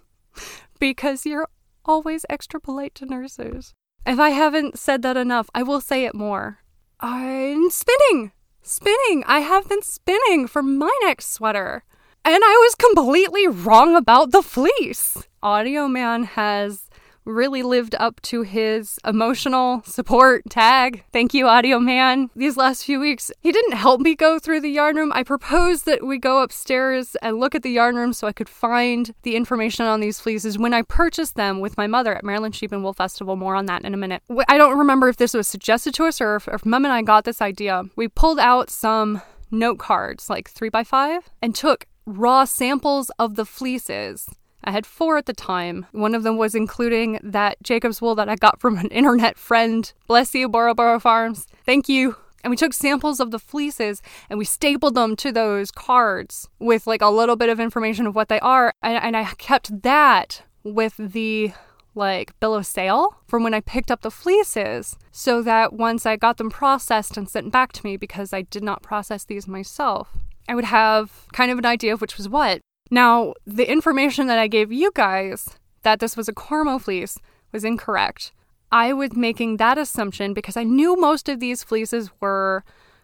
because 0.80 1.26
you're 1.26 1.50
always 1.86 2.24
extra 2.30 2.62
polite 2.62 2.94
to 2.96 3.06
nurses. 3.06 3.74
If 4.06 4.20
I 4.20 4.30
haven't 4.30 4.78
said 4.78 5.02
that 5.02 5.18
enough, 5.18 5.50
I 5.56 5.64
will 5.64 5.82
say 5.82 6.06
it 6.06 6.16
more. 6.16 6.60
I'm 7.00 7.70
spinning! 7.72 8.32
Spinning! 8.62 9.24
I 9.26 9.40
have 9.40 9.68
been 9.68 9.82
spinning 9.82 10.48
for 10.48 10.62
my 10.62 10.96
next 11.02 11.34
sweater. 11.34 11.84
And 12.28 12.44
I 12.44 12.58
was 12.66 12.76
completely 12.76 13.48
wrong 13.48 13.96
about 13.96 14.32
the 14.32 14.42
fleece. 14.42 15.18
Audio 15.42 15.88
Man 15.88 16.26
has 16.26 16.90
really 17.24 17.64
lived 17.64 17.96
up 18.00 18.22
to 18.24 18.42
his 18.42 19.00
emotional 19.06 19.82
support 19.86 20.44
tag. 20.50 21.06
Thank 21.14 21.34
you, 21.34 21.48
Audio 21.48 21.80
Man. 21.80 22.30
These 22.36 22.58
last 22.58 22.84
few 22.84 23.00
weeks, 23.00 23.32
he 23.40 23.54
didn't 23.54 23.78
help 23.78 24.02
me 24.02 24.14
go 24.14 24.40
through 24.40 24.60
the 24.60 24.70
yarn 24.70 24.98
room. 24.98 25.14
I 25.16 25.24
proposed 25.24 25.86
that 25.86 26.06
we 26.06 26.18
go 26.18 26.44
upstairs 26.44 27.16
and 27.22 27.40
look 27.40 27.56
at 27.56 27.64
the 27.64 27.72
yarn 27.72 27.96
room 27.96 28.12
so 28.12 28.28
I 28.28 28.34
could 28.34 28.50
find 28.50 29.14
the 29.24 29.38
information 29.38 29.86
on 29.86 30.02
these 30.02 30.20
fleeces 30.20 30.58
when 30.58 30.74
I 30.74 30.82
purchased 30.82 31.36
them 31.36 31.62
with 31.62 31.78
my 31.78 31.88
mother 31.88 32.14
at 32.14 32.26
Maryland 32.26 32.58
Sheep 32.58 32.74
and 32.74 32.84
Wool 32.84 32.92
Festival. 32.92 33.38
More 33.38 33.56
on 33.56 33.68
that 33.68 33.86
in 33.86 33.94
a 33.94 33.98
minute. 33.98 34.22
I 34.50 34.58
don't 34.58 34.78
remember 34.78 35.08
if 35.08 35.16
this 35.16 35.34
was 35.34 35.48
suggested 35.48 35.94
to 35.94 36.04
us 36.04 36.20
or 36.20 36.36
if, 36.36 36.50
if 36.50 36.66
Mum 36.66 36.84
and 36.84 36.94
I 36.94 37.04
got 37.04 37.24
this 37.24 37.42
idea. 37.42 37.84
We 37.96 38.10
pulled 38.10 38.38
out 38.38 38.70
some 38.70 39.22
note 39.50 39.80
cards, 39.80 40.30
like 40.30 40.50
three 40.50 40.68
by 40.68 40.84
five, 40.84 41.30
and 41.42 41.56
took 41.56 41.86
raw 42.08 42.46
samples 42.46 43.12
of 43.20 43.36
the 43.36 43.46
fleeces 43.46 44.28
I 44.64 44.72
had 44.72 44.86
four 44.86 45.18
at 45.18 45.28
the 45.28 45.34
time. 45.34 45.86
One 45.94 46.14
of 46.14 46.24
them 46.24 46.36
was 46.36 46.54
including 46.54 47.20
that 47.24 47.56
Jacob's 47.64 48.02
wool 48.02 48.16
that 48.16 48.28
I 48.28 48.36
got 48.36 48.60
from 48.60 48.78
an 48.78 48.88
internet 48.88 49.38
friend. 49.38 49.92
Bless 50.08 50.36
you, 50.36 50.50
Boro 50.50 50.74
Boro 50.74 51.00
Farms. 51.00 51.48
Thank 51.66 51.88
you. 51.88 52.18
And 52.44 52.52
we 52.52 52.58
took 52.58 52.74
samples 52.74 53.22
of 53.22 53.32
the 53.32 53.40
fleeces 53.40 54.02
and 54.30 54.38
we 54.38 54.44
stapled 54.44 54.96
them 54.96 55.16
to 55.18 55.32
those 55.32 55.72
cards 55.72 56.50
with 56.60 56.86
like 56.86 57.02
a 57.02 57.10
little 57.10 57.38
bit 57.38 57.50
of 57.50 57.62
information 57.62 58.06
of 58.08 58.16
what 58.16 58.28
they 58.28 58.42
are. 58.42 58.74
And, 58.82 59.02
and 59.02 59.18
I 59.18 59.24
kept 59.36 59.84
that 59.84 60.44
with 60.64 60.96
the 60.98 61.54
like 61.96 62.38
bill 62.40 62.54
of 62.54 62.66
sale 62.66 63.16
from 63.26 63.44
when 63.44 63.54
I 63.54 63.62
picked 63.62 63.90
up 63.90 64.02
the 64.02 64.12
fleeces 64.12 64.98
so 65.12 65.42
that 65.42 65.74
once 65.74 66.06
I 66.06 66.16
got 66.16 66.38
them 66.38 66.50
processed 66.50 67.18
and 67.18 67.28
sent 67.28 67.52
back 67.52 67.72
to 67.74 67.86
me 67.86 67.96
because 67.98 68.34
I 68.34 68.44
did 68.44 68.64
not 68.64 68.84
process 68.84 69.24
these 69.24 69.48
myself, 69.48 70.10
I 70.48 70.56
would 70.56 70.66
have 70.66 71.28
kind 71.34 71.52
of 71.52 71.58
an 71.58 71.66
idea 71.66 71.94
of 71.94 72.02
which 72.02 72.18
was 72.18 72.30
what. 72.30 72.62
Now, 72.90 73.34
the 73.46 73.70
information 73.70 74.28
that 74.28 74.40
I 74.40 74.48
gave 74.48 74.72
you 74.72 74.92
guys 74.94 75.50
that 75.84 76.00
this 76.00 76.18
was 76.18 76.28
a 76.28 76.34
Cormo 76.34 76.82
fleece 76.82 77.18
was 77.52 77.64
incorrect. 77.64 78.32
I 78.72 78.94
was 78.94 79.16
making 79.16 79.58
that 79.58 79.78
assumption 79.78 80.34
because 80.34 80.58
I 80.58 80.64
knew 80.64 80.96
most 80.98 81.30
of 81.30 81.40
these 81.40 81.64
fleeces 81.64 82.10
were 82.20 82.64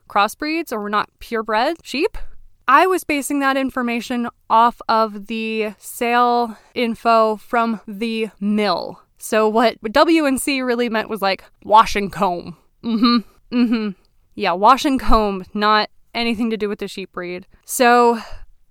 crossbreeds 0.10 0.72
or 0.72 0.80
were 0.80 0.90
not 0.90 1.10
purebred 1.20 1.78
sheep. 1.84 2.18
I 2.68 2.88
was 2.88 3.04
basing 3.04 3.40
that 3.40 3.58
information 3.58 4.30
off 4.50 4.82
of 4.88 5.28
the 5.28 5.74
sale 5.78 6.58
info 6.74 7.38
from 7.38 7.82
the 7.88 8.30
mill. 8.40 9.02
So 9.18 9.48
what 9.48 9.82
W 9.82 10.26
and 10.26 10.42
C 10.42 10.62
really 10.62 10.90
meant 10.90 11.10
was 11.10 11.22
like 11.22 11.44
wash 11.64 11.96
and 11.96 12.12
comb. 12.12 12.58
Mm-hmm. 12.84 13.56
Mm-hmm. 13.56 13.90
Yeah, 14.36 14.54
wash 14.54 14.84
and 14.86 15.00
comb, 15.00 15.46
not 15.54 15.90
anything 16.14 16.50
to 16.50 16.58
do 16.58 16.70
with 16.70 16.80
the 16.80 16.88
sheep 16.88 17.12
breed. 17.12 17.48
So 17.66 18.20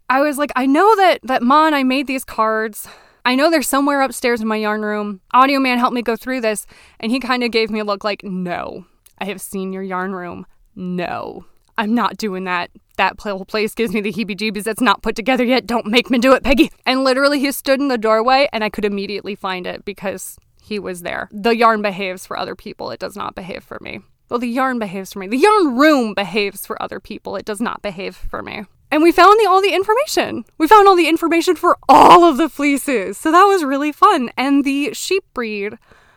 I 0.09 0.21
was 0.21 0.39
like, 0.39 0.53
I 0.57 0.67
know 0.67 0.95
that 0.97 1.21
that 1.23 1.43
and 1.43 1.75
I 1.75 1.83
made 1.83 2.07
these 2.07 2.25
cards. 2.25 2.87
I 3.25 3.35
know 3.35 3.51
they're 3.51 3.63
somewhere 3.63 4.03
upstairs 4.03 4.41
in 4.41 4.49
my 4.49 4.57
yarn 4.57 4.83
room. 4.83 5.21
Audio 5.33 5.61
Man 5.61 5.79
helped 5.79 5.95
me 5.95 6.03
go 6.03 6.17
through 6.17 6.41
this, 6.41 6.67
and 6.99 7.13
he 7.13 7.21
kind 7.21 7.45
of 7.45 7.53
gave 7.53 7.71
me 7.71 7.79
a 7.79 7.85
look 7.85 8.03
like, 8.03 8.25
no, 8.25 8.85
I 9.19 9.27
have 9.27 9.41
seen 9.41 9.73
your 9.73 9.83
yarn 9.83 10.13
room. 10.13 10.45
No, 10.75 11.45
I'm 11.79 11.95
not 11.95 12.17
doing 12.17 12.45
that. 12.45 12.71
That 12.97 13.21
whole 13.21 13.45
place 13.45 13.75
gives 13.75 13.93
me 13.95 14.01
the 14.01 14.13
heebie 14.13 14.37
jeebies. 14.37 14.65
That's 14.65 14.81
not 14.81 15.03
put 15.03 15.17
together 15.17 15.45
yet. 15.45 15.67
Don't 15.67 15.87
make 15.87 16.11
me 16.11 16.19
do 16.19 16.35
it, 16.35 16.43
Peggy. 16.43 16.71
And 16.85 17.05
literally, 17.05 17.39
he 17.39 17.53
stood 17.53 17.81
in 17.81 17.89
the 17.89 17.97
doorway, 17.97 18.49
and 18.53 18.65
I 18.65 18.71
could 18.71 18.85
immediately 18.85 19.35
find 19.35 19.67
it 19.67 19.85
because 19.85 20.37
he 20.63 20.79
was 20.79 21.03
there. 21.03 21.29
The 21.33 21.57
yarn 21.57 21.81
behaves 21.81 22.27
for 22.27 22.37
other 22.37 22.55
people, 22.55 22.91
it 22.91 23.01
does 23.01 23.17
not 23.17 23.35
behave 23.35 23.65
for 23.65 23.79
me. 23.81 24.01
Well, 24.33 24.39
the 24.39 24.49
yarn 24.49 24.79
behaves 24.79 25.13
for 25.13 25.19
me. 25.19 25.27
The 25.27 25.37
yarn 25.37 25.77
room 25.77 26.15
behaves 26.15 26.65
for 26.65 26.83
other 26.83 26.99
people, 26.99 27.37
it 27.37 27.45
does 27.45 27.61
not 27.61 27.83
behave 27.83 28.17
for 28.17 28.43
me. 28.43 28.65
And 28.91 29.03
we 29.03 29.13
found 29.13 29.39
the, 29.39 29.47
all 29.47 29.61
the 29.61 29.75
information. 29.75 30.47
We 30.57 30.67
found 30.67 30.89
all 30.89 30.97
the 30.97 31.07
information 31.07 31.55
for 31.55 31.77
all 31.87 32.25
of 32.25 32.39
the 32.39 32.49
fleeces. 32.49 33.19
So 33.19 33.31
that 33.31 33.45
was 33.45 33.63
really 33.63 33.93
fun. 33.93 34.31
And 34.35 34.65
the 34.65 34.95
sheep 34.95 35.25
breed 35.35 35.75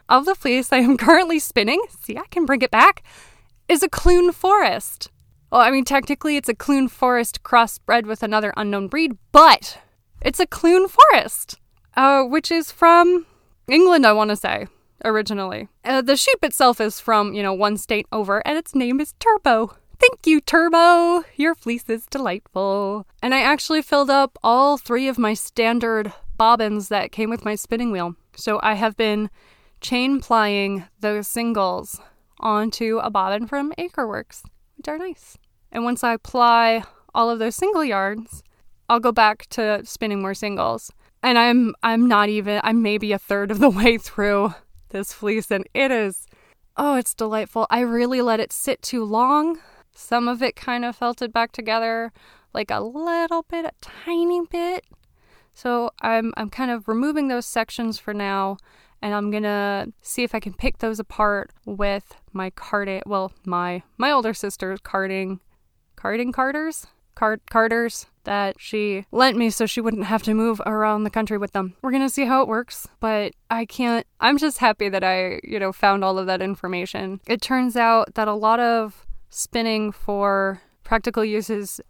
of 0.08 0.24
the 0.24 0.34
fleece 0.34 0.72
I 0.72 0.78
am 0.78 0.96
currently 1.08 1.40
spinning, 1.40 1.84
see, 1.90 2.18
I 2.18 2.24
can 2.32 2.46
bring 2.46 2.62
it 2.62 2.72
back, 2.72 3.04
is 3.68 3.84
a 3.84 3.90
Clun 3.90 4.32
Forest. 4.32 5.12
Well, 5.52 5.60
I 5.60 5.70
mean, 5.70 5.84
technically 5.84 6.38
it's 6.38 6.48
a 6.48 6.56
Clun 6.56 6.88
Forest 6.88 7.44
crossbred 7.44 8.06
with 8.06 8.24
another 8.24 8.54
unknown 8.56 8.88
breed, 8.88 9.18
but 9.34 9.78
it's 10.22 10.40
a 10.40 10.48
Clun 10.48 10.88
Forest, 10.88 11.60
uh, 11.98 12.24
which 12.24 12.50
is 12.50 12.72
from 12.72 13.26
England, 13.68 14.08
I 14.08 14.14
want 14.14 14.30
to 14.30 14.38
say, 14.38 14.68
originally. 15.04 15.68
Uh, 15.84 16.02
the 16.02 16.18
sheep 16.18 16.44
itself 16.44 16.80
is 16.80 17.00
from, 17.00 17.34
you 17.34 17.44
know, 17.44 17.54
one 17.54 17.78
state 17.78 18.08
over, 18.12 18.46
and 18.48 18.58
its 18.58 18.74
name 18.74 19.00
is 19.00 19.14
Turbo. 19.20 19.76
Thank 20.00 20.28
you, 20.28 20.42
Turbo! 20.42 21.24
Your 21.36 21.56
fleece 21.56 21.90
is 21.90 22.06
delightful. 22.08 23.08
And 23.22 23.34
I 23.34 23.42
actually 23.42 23.82
filled 23.82 24.10
up 24.10 24.38
all 24.44 24.78
three 24.78 25.08
of 25.08 25.18
my 25.18 25.34
standard 25.34 26.14
bobbins 26.38 26.90
that 26.90 27.12
came 27.12 27.30
with 27.30 27.46
my 27.46 27.56
spinning 27.56 27.92
wheel. 27.92 28.16
So 28.36 28.60
I 28.62 28.74
have 28.74 28.98
been 28.98 29.30
chain 29.82 30.20
plying 30.20 30.86
those 31.00 31.28
singles 31.28 32.02
onto 32.40 33.00
a 33.00 33.10
bobbin 33.10 33.48
from 33.48 33.74
Akerworks, 33.78 34.44
which 34.78 34.88
are 34.88 34.98
nice. 34.98 35.38
And 35.72 35.84
once 35.84 36.04
I 36.04 36.18
ply 36.18 36.84
all 37.14 37.30
of 37.30 37.40
those 37.40 37.56
single 37.56 37.84
yards, 37.84 38.44
I'll 38.90 39.00
go 39.00 39.12
back 39.12 39.48
to 39.52 39.82
spinning 39.86 40.22
more 40.22 40.34
singles. 40.34 40.92
And 41.24 41.38
I'm 41.38 41.74
I'm 41.82 42.08
not 42.08 42.30
even 42.30 42.62
I'm 42.64 42.82
maybe 42.82 43.12
a 43.12 43.20
third 43.20 43.50
of 43.50 43.60
the 43.60 43.70
way 43.82 43.98
through 43.98 44.54
this 44.96 45.12
fleece 45.14 45.52
and 45.52 45.68
it 45.74 45.92
is 45.92 46.26
Oh, 46.78 46.96
it's 46.96 47.14
delightful. 47.14 47.68
I 47.70 47.80
really 47.80 48.22
let 48.22 48.42
it 48.42 48.52
sit 48.52 48.82
too 48.82 49.06
long. 49.06 49.60
Some 49.94 50.28
of 50.28 50.42
it 50.42 50.58
kind 50.58 50.84
of 50.84 50.98
felted 50.98 51.32
back 51.32 51.54
together, 51.54 52.12
like 52.54 52.70
a 52.70 52.82
little 52.82 53.44
bit, 53.44 53.64
a 53.64 53.72
tiny 53.82 54.42
bit. 54.46 54.86
So 55.54 55.92
I'm 56.02 56.34
I'm 56.36 56.50
kind 56.50 56.72
of 56.72 56.90
removing 56.90 57.30
those 57.30 57.46
sections 57.46 57.98
for 57.98 58.14
now, 58.14 58.58
and 59.02 59.14
I'm 59.14 59.32
gonna 59.32 59.88
see 60.02 60.24
if 60.24 60.36
I 60.36 60.42
can 60.42 60.54
pick 60.54 60.80
those 60.80 61.00
apart 61.00 61.52
with 61.66 62.14
my 62.34 62.50
carding. 62.50 63.04
Well, 63.06 63.32
my 63.46 63.84
my 63.98 64.12
older 64.12 64.34
sister's 64.34 64.82
carding, 64.82 65.40
carding 65.96 66.34
carders, 66.34 66.88
card 67.16 67.40
carders 67.50 68.08
that 68.26 68.56
she 68.60 69.06
lent 69.12 69.38
me 69.38 69.50
so 69.50 69.66
she 69.66 69.82
wouldn't 69.82 70.06
have 70.06 70.24
to 70.24 70.34
move 70.34 70.62
around 70.66 71.04
the 71.04 71.10
country 71.10 71.38
with 71.38 71.54
them. 71.54 71.76
We're 71.82 71.92
gonna 71.92 72.10
see 72.10 72.26
how 72.26 72.42
it 72.42 72.48
works, 72.48 72.88
but 73.00 73.34
I 73.50 73.66
can't. 73.66 74.06
I'm 74.20 74.38
just 74.38 74.60
happy 74.60 74.90
that 74.90 75.04
I 75.04 75.40
you 75.44 75.60
know 75.60 75.72
found 75.72 76.04
all 76.04 76.20
of 76.20 76.28
that 76.28 76.42
information. 76.42 77.22
It 77.28 77.42
turns 77.42 77.76
out 77.76 78.16
that 78.16 78.28
a 78.28 78.34
lot 78.34 78.60
of 78.60 79.06
spinning 79.30 79.92
for 79.92 80.62
practical 80.84 81.26
uses 81.26 81.82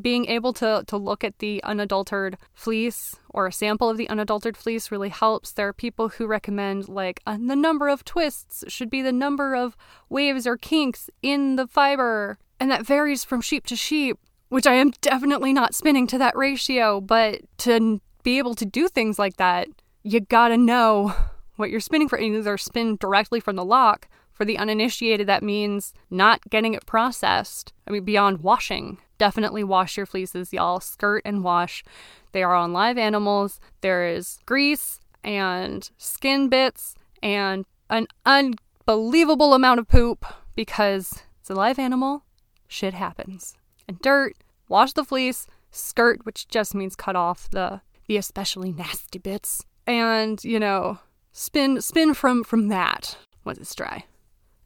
being 0.00 0.26
able 0.26 0.52
to 0.52 0.84
to 0.86 0.96
look 0.96 1.24
at 1.24 1.38
the 1.38 1.62
unadulterated 1.64 2.38
fleece 2.52 3.16
or 3.30 3.46
a 3.46 3.52
sample 3.52 3.90
of 3.90 3.96
the 3.96 4.08
unadulterated 4.08 4.56
fleece 4.56 4.90
really 4.90 5.08
helps. 5.08 5.52
There 5.52 5.68
are 5.68 5.72
people 5.72 6.10
who 6.10 6.26
recommend 6.26 6.88
like 6.88 7.20
uh, 7.26 7.38
the 7.44 7.56
number 7.56 7.88
of 7.88 8.04
twists 8.04 8.64
should 8.68 8.90
be 8.90 9.02
the 9.02 9.12
number 9.12 9.54
of 9.54 9.76
waves 10.08 10.46
or 10.46 10.56
kinks 10.56 11.10
in 11.22 11.56
the 11.56 11.66
fiber, 11.66 12.38
and 12.60 12.70
that 12.70 12.86
varies 12.86 13.24
from 13.24 13.40
sheep 13.40 13.66
to 13.66 13.76
sheep. 13.76 14.18
Which 14.52 14.66
I 14.66 14.74
am 14.74 14.90
definitely 15.00 15.54
not 15.54 15.74
spinning 15.74 16.06
to 16.08 16.18
that 16.18 16.36
ratio, 16.36 17.00
but 17.00 17.40
to 17.58 18.02
be 18.22 18.36
able 18.36 18.54
to 18.56 18.66
do 18.66 18.86
things 18.86 19.18
like 19.18 19.38
that, 19.38 19.66
you 20.02 20.20
gotta 20.20 20.58
know 20.58 21.14
what 21.56 21.70
you're 21.70 21.80
spinning 21.80 22.06
for. 22.06 22.16
And 22.16 22.36
either 22.36 22.58
spin 22.58 22.96
directly 22.96 23.40
from 23.40 23.56
the 23.56 23.64
lock. 23.64 24.08
For 24.30 24.44
the 24.44 24.58
uninitiated, 24.58 25.26
that 25.26 25.42
means 25.42 25.94
not 26.10 26.42
getting 26.50 26.74
it 26.74 26.84
processed. 26.84 27.72
I 27.86 27.92
mean, 27.92 28.04
beyond 28.04 28.42
washing 28.42 28.98
definitely 29.16 29.64
wash 29.64 29.96
your 29.96 30.04
fleeces, 30.04 30.52
y'all. 30.52 30.80
Skirt 30.80 31.22
and 31.24 31.42
wash. 31.42 31.82
They 32.32 32.42
are 32.42 32.54
on 32.54 32.74
live 32.74 32.98
animals. 32.98 33.58
There 33.80 34.06
is 34.06 34.38
grease 34.44 35.00
and 35.24 35.88
skin 35.96 36.50
bits 36.50 36.94
and 37.22 37.64
an 37.88 38.06
unbelievable 38.26 39.54
amount 39.54 39.80
of 39.80 39.88
poop 39.88 40.26
because 40.54 41.22
it's 41.40 41.48
a 41.48 41.54
live 41.54 41.78
animal. 41.78 42.24
Shit 42.66 42.92
happens. 42.92 43.56
And 43.92 44.02
dirt. 44.02 44.36
Wash 44.68 44.92
the 44.92 45.04
fleece. 45.04 45.46
Skirt, 45.70 46.24
which 46.24 46.48
just 46.48 46.74
means 46.74 46.96
cut 46.96 47.16
off 47.16 47.48
the 47.50 47.80
the 48.06 48.16
especially 48.16 48.72
nasty 48.72 49.18
bits. 49.18 49.64
And, 49.86 50.42
you 50.44 50.58
know, 50.58 50.98
spin 51.32 51.80
spin 51.80 52.14
from 52.14 52.44
from 52.44 52.68
that 52.68 53.16
once 53.44 53.58
it's 53.58 53.74
dry. 53.74 54.04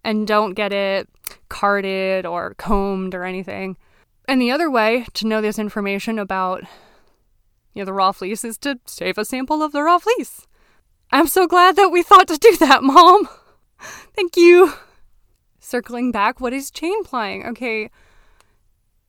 And 0.05 0.27
don't 0.27 0.55
get 0.55 0.73
it 0.73 1.09
carded 1.49 2.27
or 2.27 2.55
combed 2.55 3.15
or 3.15 3.25
anything. 3.25 3.77
And 4.29 4.41
the 4.41 4.51
other 4.51 4.71
way 4.71 5.07
to 5.15 5.27
know 5.27 5.41
this 5.41 5.59
information 5.59 6.19
about 6.19 6.63
you 7.75 7.83
know, 7.83 7.85
the 7.85 7.93
raw 7.93 8.13
fleece 8.13 8.45
is 8.45 8.57
to 8.59 8.79
save 8.87 9.19
a 9.19 9.25
sample 9.25 9.63
of 9.63 9.73
the 9.73 9.83
raw 9.83 9.99
fleece. 9.99 10.47
I'm 11.13 11.27
so 11.27 11.47
glad 11.47 11.77
that 11.77 11.91
we 11.91 12.03
thought 12.03 12.27
to 12.29 12.39
do 12.39 12.57
that, 12.57 12.83
Mom. 12.83 13.29
Thank 14.17 14.37
you. 14.37 14.73
Circling 15.61 16.11
back, 16.11 16.41
what 16.41 16.53
is 16.53 16.71
chain 16.71 17.05
plying? 17.05 17.45
Okay, 17.47 17.91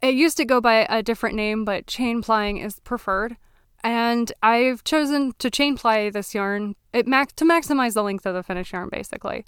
it 0.01 0.13
used 0.13 0.37
to 0.37 0.45
go 0.45 0.61
by 0.61 0.85
a 0.89 1.01
different 1.01 1.35
name, 1.35 1.65
but 1.65 1.87
chain 1.87 2.21
plying 2.21 2.57
is 2.57 2.79
preferred. 2.79 3.37
And 3.83 4.31
I've 4.41 4.83
chosen 4.83 5.33
to 5.39 5.49
chain 5.49 5.77
ply 5.77 6.09
this 6.09 6.33
yarn 6.33 6.75
it 6.93 7.07
max- 7.07 7.33
to 7.33 7.45
maximize 7.45 7.93
the 7.93 8.03
length 8.03 8.25
of 8.25 8.33
the 8.33 8.43
finished 8.43 8.73
yarn, 8.73 8.89
basically. 8.91 9.45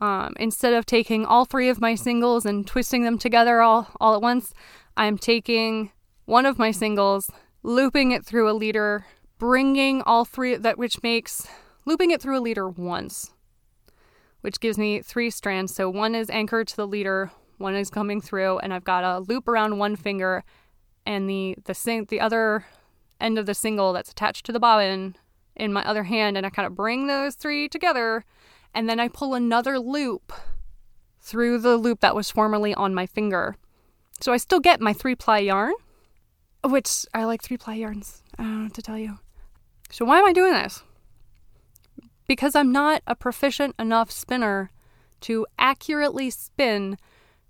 Um, 0.00 0.34
instead 0.38 0.72
of 0.72 0.86
taking 0.86 1.26
all 1.26 1.44
three 1.44 1.68
of 1.68 1.80
my 1.80 1.94
singles 1.94 2.46
and 2.46 2.66
twisting 2.66 3.02
them 3.02 3.18
together 3.18 3.60
all, 3.60 3.88
all 4.00 4.14
at 4.14 4.22
once, 4.22 4.54
I'm 4.96 5.18
taking 5.18 5.90
one 6.24 6.46
of 6.46 6.58
my 6.58 6.70
singles, 6.70 7.30
looping 7.62 8.12
it 8.12 8.24
through 8.24 8.50
a 8.50 8.52
leader, 8.52 9.06
bringing 9.38 10.02
all 10.02 10.24
three 10.24 10.56
that 10.56 10.78
which 10.78 11.02
makes 11.02 11.46
looping 11.84 12.10
it 12.10 12.22
through 12.22 12.38
a 12.38 12.40
leader 12.40 12.68
once, 12.68 13.32
which 14.40 14.60
gives 14.60 14.78
me 14.78 15.02
three 15.02 15.30
strands. 15.30 15.74
So 15.74 15.90
one 15.90 16.14
is 16.14 16.30
anchored 16.30 16.68
to 16.68 16.76
the 16.76 16.86
leader, 16.86 17.32
one 17.58 17.74
is 17.74 17.90
coming 17.90 18.20
through, 18.20 18.58
and 18.58 18.72
I've 18.72 18.84
got 18.84 19.04
a 19.04 19.20
loop 19.20 19.48
around 19.48 19.78
one 19.78 19.96
finger, 19.96 20.44
and 21.04 21.28
the 21.28 21.56
the 21.64 21.74
sing 21.74 22.06
the 22.08 22.20
other 22.20 22.64
end 23.20 23.38
of 23.38 23.46
the 23.46 23.54
single 23.54 23.92
that's 23.92 24.10
attached 24.10 24.46
to 24.46 24.52
the 24.52 24.60
bobbin 24.60 25.16
in 25.56 25.72
my 25.72 25.84
other 25.84 26.04
hand, 26.04 26.36
and 26.36 26.46
I 26.46 26.50
kind 26.50 26.66
of 26.66 26.74
bring 26.74 27.06
those 27.06 27.34
three 27.34 27.68
together, 27.68 28.24
and 28.74 28.88
then 28.88 29.00
I 29.00 29.08
pull 29.08 29.34
another 29.34 29.78
loop 29.78 30.32
through 31.20 31.58
the 31.58 31.76
loop 31.76 32.00
that 32.00 32.14
was 32.14 32.30
formerly 32.30 32.74
on 32.74 32.94
my 32.94 33.06
finger. 33.06 33.56
So 34.20 34.32
I 34.32 34.36
still 34.36 34.60
get 34.60 34.80
my 34.80 34.92
three 34.92 35.14
ply 35.14 35.38
yarn, 35.38 35.74
which 36.64 37.06
I 37.12 37.24
like 37.24 37.42
three 37.42 37.58
ply 37.58 37.74
yarns. 37.74 38.22
I 38.38 38.42
don't 38.44 38.62
know 38.64 38.68
to 38.70 38.82
tell 38.82 38.98
you. 38.98 39.18
So 39.90 40.04
why 40.04 40.18
am 40.18 40.26
I 40.26 40.32
doing 40.32 40.52
this? 40.52 40.82
Because 42.26 42.54
I'm 42.54 42.72
not 42.72 43.02
a 43.06 43.14
proficient 43.14 43.74
enough 43.78 44.10
spinner 44.10 44.70
to 45.22 45.46
accurately 45.58 46.30
spin 46.30 46.98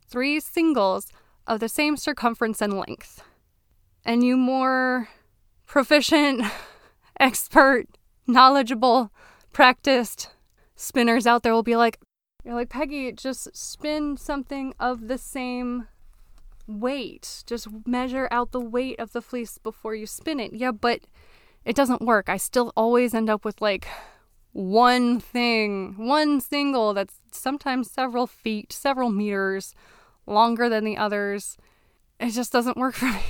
three 0.08 0.40
singles 0.40 1.06
of 1.46 1.60
the 1.60 1.68
same 1.68 1.96
circumference 1.96 2.60
and 2.60 2.74
length. 2.74 3.22
And 4.04 4.24
you 4.24 4.36
more 4.36 5.08
proficient, 5.66 6.42
expert, 7.20 7.86
knowledgeable, 8.26 9.10
practiced 9.52 10.30
spinners 10.76 11.26
out 11.26 11.42
there 11.42 11.52
will 11.52 11.62
be 11.62 11.76
like, 11.76 11.98
you're 12.44 12.54
like, 12.54 12.68
Peggy, 12.68 13.12
just 13.12 13.54
spin 13.56 14.16
something 14.16 14.72
of 14.78 15.08
the 15.08 15.18
same 15.18 15.88
weight. 16.66 17.42
Just 17.46 17.68
measure 17.86 18.28
out 18.30 18.52
the 18.52 18.60
weight 18.60 18.98
of 19.00 19.12
the 19.12 19.22
fleece 19.22 19.58
before 19.58 19.94
you 19.94 20.06
spin 20.06 20.38
it. 20.38 20.52
Yeah, 20.52 20.70
but 20.70 21.00
it 21.64 21.74
doesn't 21.74 22.02
work. 22.02 22.28
I 22.28 22.36
still 22.36 22.72
always 22.76 23.14
end 23.14 23.28
up 23.28 23.44
with 23.44 23.60
like 23.60 23.88
one 24.52 25.20
thing, 25.20 25.94
one 25.96 26.40
single 26.40 26.94
that's 26.94 27.20
sometimes 27.32 27.90
several 27.90 28.26
feet, 28.26 28.72
several 28.72 29.10
meters 29.10 29.74
longer 30.28 30.68
than 30.68 30.84
the 30.84 30.96
others. 30.96 31.56
It 32.20 32.30
just 32.30 32.52
doesn't 32.52 32.76
work 32.76 32.94
for 32.96 33.06
me. 33.06 33.22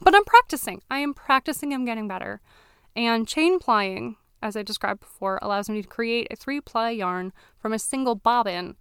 But 0.00 0.14
I'm 0.14 0.24
practicing. 0.24 0.82
I 0.90 0.98
am 0.98 1.14
practicing. 1.14 1.72
I'm 1.72 1.84
getting 1.84 2.08
better. 2.08 2.40
And 2.94 3.28
chain 3.28 3.58
plying, 3.58 4.16
as 4.42 4.56
I 4.56 4.62
described 4.62 5.00
before, 5.00 5.38
allows 5.42 5.68
me 5.68 5.82
to 5.82 5.88
create 5.88 6.28
a 6.30 6.36
three 6.36 6.60
ply 6.60 6.90
yarn 6.90 7.32
from 7.58 7.72
a 7.72 7.78
single 7.78 8.14
bobbin 8.14 8.76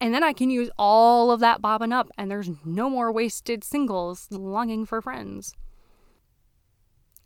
and 0.00 0.12
then 0.12 0.22
I 0.22 0.34
can 0.34 0.50
use 0.50 0.70
all 0.76 1.30
of 1.30 1.40
that 1.40 1.62
bobbin 1.62 1.90
up, 1.90 2.10
and 2.18 2.30
there's 2.30 2.50
no 2.64 2.90
more 2.90 3.10
wasted 3.10 3.64
singles 3.64 4.28
longing 4.30 4.84
for 4.84 5.00
friends. 5.00 5.54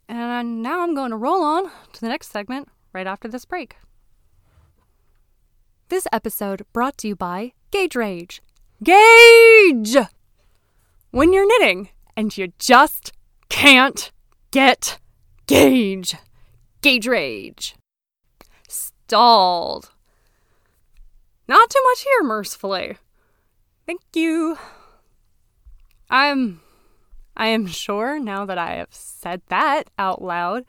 And 0.09 0.63
now 0.63 0.83
I'm 0.83 0.95
going 0.95 1.11
to 1.11 1.17
roll 1.17 1.43
on 1.43 1.71
to 1.93 2.01
the 2.01 2.09
next 2.09 2.31
segment 2.31 2.69
right 2.93 3.07
after 3.07 3.27
this 3.27 3.45
break. 3.45 3.77
This 5.89 6.07
episode 6.13 6.65
brought 6.73 6.99
to 6.99 7.09
you 7.09 7.17
by 7.17 7.53
Gauge 7.73 7.97
Rage. 7.97 8.43
Gauge! 8.83 9.97
When 11.11 11.33
you're 11.33 11.47
knitting 11.47 11.89
and 12.17 12.37
you 12.37 12.53
just 12.59 13.13
can't 13.49 14.13
get 14.51 14.99
gauge. 15.47 16.15
Gauge 16.81 17.07
Rage. 17.09 17.75
Stalled. 18.69 19.91
Not 21.49 21.71
too 21.71 21.83
much 21.85 22.03
here, 22.03 22.23
mercifully. 22.23 22.99
Thank 23.87 24.03
you. 24.15 24.59
I'm. 26.11 26.61
I 27.37 27.49
am 27.49 27.67
sure 27.67 28.19
now 28.19 28.45
that 28.45 28.59
I 28.59 28.73
have 28.75 28.93
said 28.93 29.43
that 29.49 29.85
out 29.99 30.21
loud, 30.21 30.65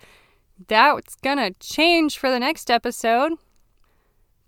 that's 0.67 1.15
gonna 1.15 1.51
change 1.59 2.17
for 2.17 2.29
the 2.29 2.39
next 2.39 2.71
episode. 2.71 3.33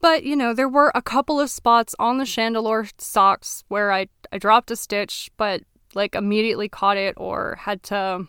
But, 0.02 0.24
you 0.24 0.36
know, 0.36 0.54
there 0.54 0.70
were 0.70 0.92
a 0.96 1.02
couple 1.02 1.40
of 1.40 1.50
spots 1.50 1.96
on 2.00 2.18
the 2.18 2.24
Chandelure 2.24 2.92
socks 2.98 3.64
where 3.68 3.92
I, 3.92 4.08
I 4.32 4.40
dropped 4.40 4.72
a 4.72 4.76
stitch, 4.76 5.30
but 5.38 5.62
like 5.94 6.16
immediately 6.16 6.68
caught 6.68 6.98
it 6.98 7.14
or 7.18 7.58
had 7.62 7.84
to 7.84 8.28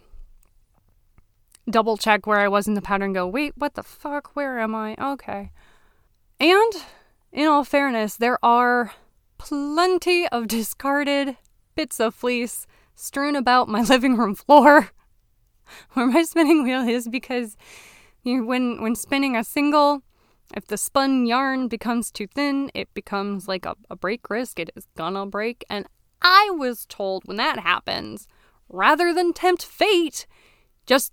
double 1.70 1.96
check 1.96 2.26
where 2.26 2.40
I 2.40 2.48
was 2.48 2.66
in 2.66 2.74
the 2.74 2.82
pattern 2.82 3.12
go, 3.12 3.26
wait, 3.26 3.54
what 3.56 3.74
the 3.74 3.82
fuck? 3.82 4.34
Where 4.34 4.58
am 4.58 4.74
I? 4.74 4.96
Okay. 5.00 5.50
And 6.38 6.72
in 7.32 7.46
all 7.46 7.64
fairness, 7.64 8.16
there 8.16 8.38
are 8.44 8.92
plenty 9.38 10.28
of 10.28 10.48
discarded 10.48 11.36
bits 11.74 12.00
of 12.00 12.14
fleece 12.14 12.66
strewn 12.94 13.36
about 13.36 13.68
my 13.68 13.82
living 13.88 14.16
room 14.16 14.34
floor 14.34 14.90
where 15.92 16.06
my 16.06 16.22
spinning 16.22 16.64
wheel 16.64 16.86
is 16.86 17.08
because 17.08 17.56
you 18.22 18.44
when 18.44 18.82
when 18.82 18.94
spinning 18.94 19.36
a 19.36 19.42
single, 19.42 20.02
if 20.54 20.66
the 20.66 20.76
spun 20.76 21.26
yarn 21.26 21.68
becomes 21.68 22.10
too 22.10 22.26
thin, 22.26 22.70
it 22.74 22.92
becomes 22.94 23.48
like 23.48 23.64
a, 23.66 23.74
a 23.90 23.96
break 23.96 24.28
risk. 24.28 24.58
It 24.58 24.70
is 24.76 24.86
gonna 24.96 25.26
break. 25.26 25.64
And 25.70 25.86
I 26.20 26.50
was 26.52 26.86
told 26.86 27.24
when 27.24 27.36
that 27.38 27.60
happens, 27.60 28.26
rather 28.68 29.12
than 29.12 29.32
tempt 29.32 29.64
fate, 29.64 30.26
just 30.86 31.12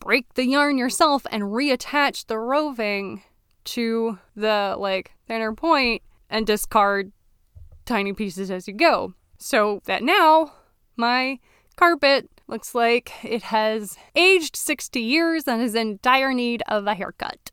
break 0.00 0.34
the 0.34 0.46
yarn 0.46 0.78
yourself 0.78 1.26
and 1.30 1.44
reattach 1.44 2.26
the 2.26 2.38
roving 2.38 3.22
to 3.64 4.18
the 4.34 4.74
like 4.78 5.12
thinner 5.26 5.54
point 5.54 6.02
and 6.28 6.46
discard 6.46 7.12
tiny 7.84 8.12
pieces 8.12 8.50
as 8.50 8.66
you 8.66 8.74
go. 8.74 9.14
So 9.38 9.80
that 9.84 10.02
now 10.02 10.52
my 10.96 11.38
carpet 11.76 12.28
looks 12.48 12.74
like 12.74 13.12
it 13.24 13.44
has 13.44 13.96
aged 14.14 14.56
60 14.56 15.00
years 15.00 15.46
and 15.46 15.62
is 15.62 15.74
in 15.74 15.98
dire 16.02 16.32
need 16.32 16.62
of 16.68 16.86
a 16.86 16.94
haircut. 16.94 17.50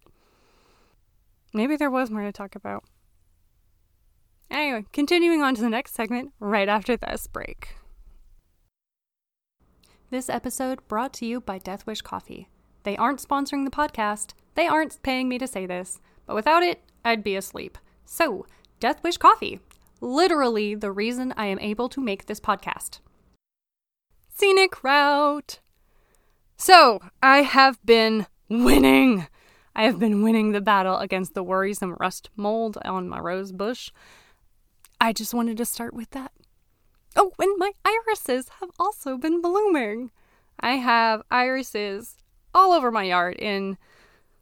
Maybe 1.53 1.75
there 1.75 1.89
was 1.89 2.12
more 2.12 2.23
to 2.23 2.31
talk 2.31 2.55
about. 2.55 2.83
Anyway, 4.51 4.85
continuing 4.93 5.41
on 5.41 5.55
to 5.55 5.62
the 5.62 5.69
next 5.69 5.93
segment 5.93 6.31
right 6.39 6.67
after 6.67 6.97
this 6.97 7.27
break. 7.27 7.75
This 10.09 10.29
episode 10.29 10.88
brought 10.88 11.13
to 11.13 11.25
you 11.25 11.39
by 11.39 11.59
Death 11.59 11.85
Wish 11.85 12.01
Coffee. 12.01 12.49
They 12.83 12.97
aren't 12.97 13.21
sponsoring 13.21 13.65
the 13.65 13.71
podcast, 13.71 14.33
they 14.55 14.67
aren't 14.67 15.01
paying 15.03 15.29
me 15.29 15.38
to 15.38 15.47
say 15.47 15.65
this, 15.65 15.99
but 16.25 16.35
without 16.35 16.63
it, 16.63 16.81
I'd 17.05 17.23
be 17.23 17.35
asleep. 17.35 17.77
So, 18.05 18.45
Death 18.79 19.03
Wish 19.03 19.17
Coffee, 19.17 19.59
literally 20.01 20.73
the 20.73 20.91
reason 20.91 21.33
I 21.38 21.45
am 21.45 21.59
able 21.59 21.89
to 21.89 22.01
make 22.01 22.25
this 22.25 22.39
podcast. 22.39 22.99
Scenic 24.33 24.83
route. 24.83 25.59
So, 26.57 26.99
I 27.21 27.43
have 27.43 27.77
been 27.85 28.25
winning. 28.49 29.27
I 29.80 29.84
have 29.84 29.98
been 29.98 30.24
winning 30.24 30.52
the 30.52 30.60
battle 30.60 30.98
against 30.98 31.36
the 31.36 31.42
worrisome 31.42 31.96
rust 32.02 32.30
mold 32.36 32.78
on 32.84 33.08
my 33.08 33.18
rose 33.18 33.54
bush. 33.54 33.92
I 35.00 35.13
just 35.13 35.34
wanted 35.34 35.56
to 35.56 35.63
start 35.63 35.94
with 35.94 36.10
that. 36.10 36.34
Oh, 37.15 37.32
and 37.39 37.54
my 37.58 37.72
irises 37.86 38.50
have 38.60 38.72
also 38.78 39.18
been 39.18 39.42
blooming. 39.42 40.12
I 40.60 40.72
have 40.74 41.22
irises 41.32 42.18
all 42.54 42.74
over 42.74 42.92
my 42.92 43.04
yard 43.04 43.38
in 43.39 43.78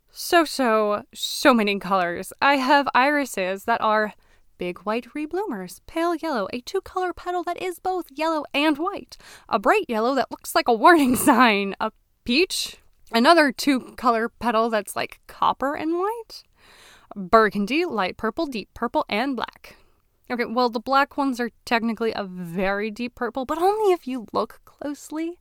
so, 0.10 0.44
so, 0.44 1.04
so 1.14 1.54
many 1.54 1.78
colors. 1.78 2.34
I 2.42 2.56
have 2.56 2.90
irises 2.96 3.66
that 3.66 3.80
are 3.80 4.16
big 4.58 4.80
white 4.80 5.14
rebloomers, 5.16 5.82
pale 5.86 6.16
yellow, 6.16 6.48
a 6.52 6.62
two 6.62 6.82
color 6.82 7.14
petal 7.14 7.44
that 7.44 7.62
is 7.62 7.78
both 7.78 8.08
yellow 8.10 8.44
and 8.56 8.80
white, 8.80 9.18
a 9.48 9.60
bright 9.60 9.86
yellow 9.88 10.16
that 10.16 10.32
looks 10.32 10.56
like 10.56 10.68
a 10.68 10.74
warning 10.74 11.16
sign, 11.28 11.76
a 11.80 11.92
peach, 12.24 12.78
another 13.12 13.52
two 13.52 13.80
color 13.96 14.30
petal 14.30 14.70
that's 14.70 14.96
like 14.96 15.20
copper 15.28 15.76
and 15.76 15.98
white, 15.98 16.44
burgundy, 17.16 17.86
light 17.86 18.18
purple, 18.18 18.46
deep 18.46 18.70
purple, 18.74 19.06
and 19.10 19.36
black. 19.36 19.78
Okay, 20.30 20.46
well, 20.46 20.70
the 20.70 20.80
black 20.80 21.16
ones 21.16 21.40
are 21.40 21.52
technically 21.64 22.12
a 22.14 22.26
very 22.26 22.92
deep 22.92 23.16
purple, 23.16 23.46
but 23.46 23.58
only 23.58 23.94
if 23.94 24.08
you 24.08 24.28
look 24.34 24.60
closely. 24.66 25.40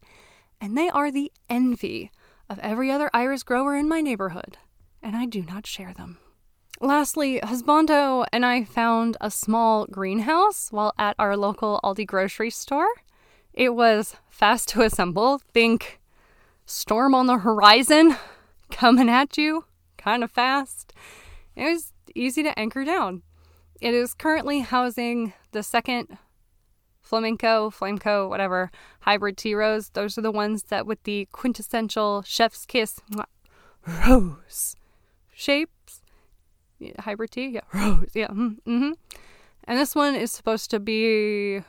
And 0.61 0.79
they 0.79 0.89
are 0.89 1.11
the 1.11 1.33
envy 1.51 2.11
of 2.49 2.59
every 2.61 2.91
other 2.91 3.11
iris 3.13 3.43
grower 3.43 3.77
in 3.77 3.89
my 3.89 4.01
neighborhood, 4.01 4.59
and 5.03 5.17
I 5.17 5.27
do 5.27 5.43
not 5.43 5.67
share 5.67 5.93
them. 5.93 6.19
Lastly, 6.81 7.41
Husbando 7.43 8.27
and 8.33 8.45
I 8.45 8.65
found 8.65 9.17
a 9.21 9.31
small 9.31 9.87
greenhouse 9.87 10.69
while 10.71 10.93
at 10.99 11.17
our 11.19 11.37
local 11.37 11.81
Aldi 11.83 12.07
grocery 12.07 12.51
store. 12.51 12.89
It 13.53 13.75
was 13.75 14.17
fast 14.29 14.69
to 14.71 14.83
assemble. 14.83 15.39
Think 15.53 16.01
storm 16.67 17.15
on 17.15 17.27
the 17.27 17.39
horizon 17.39 18.17
coming 18.71 19.09
at 19.09 19.39
you 19.39 19.65
kind 19.97 20.23
of 20.23 20.31
fast. 20.31 20.93
It 21.55 21.65
was 21.65 21.93
easy 22.15 22.43
to 22.43 22.59
anchor 22.59 22.85
down. 22.85 23.23
It 23.81 23.95
is 23.95 24.15
currently 24.15 24.61
housing 24.61 25.33
the 25.53 25.63
second 25.63 26.19
flamenco, 27.01 27.71
flameco, 27.71 28.29
whatever 28.29 28.71
hybrid 29.01 29.37
tea 29.37 29.55
rose. 29.55 29.91
Those 29.91 30.19
are 30.19 30.23
the 30.23 30.33
ones 30.33 30.65
that 30.65 30.87
with 30.87 31.03
the 31.05 31.29
quintessential 31.33 32.23
chef's 32.23 32.67
kiss 32.67 33.01
rose 33.87 34.77
shapes. 35.33 36.03
Yeah, 36.79 37.01
hybrid 37.01 37.31
tea, 37.31 37.49
yeah, 37.49 37.61
rose, 37.73 38.11
yeah. 38.15 38.29
Mm-hmm. 38.29 38.93
And 39.65 39.79
this 39.79 39.95
one 39.95 40.15
is 40.15 40.31
supposed 40.31 40.71
to 40.71 40.81
be 40.81 41.61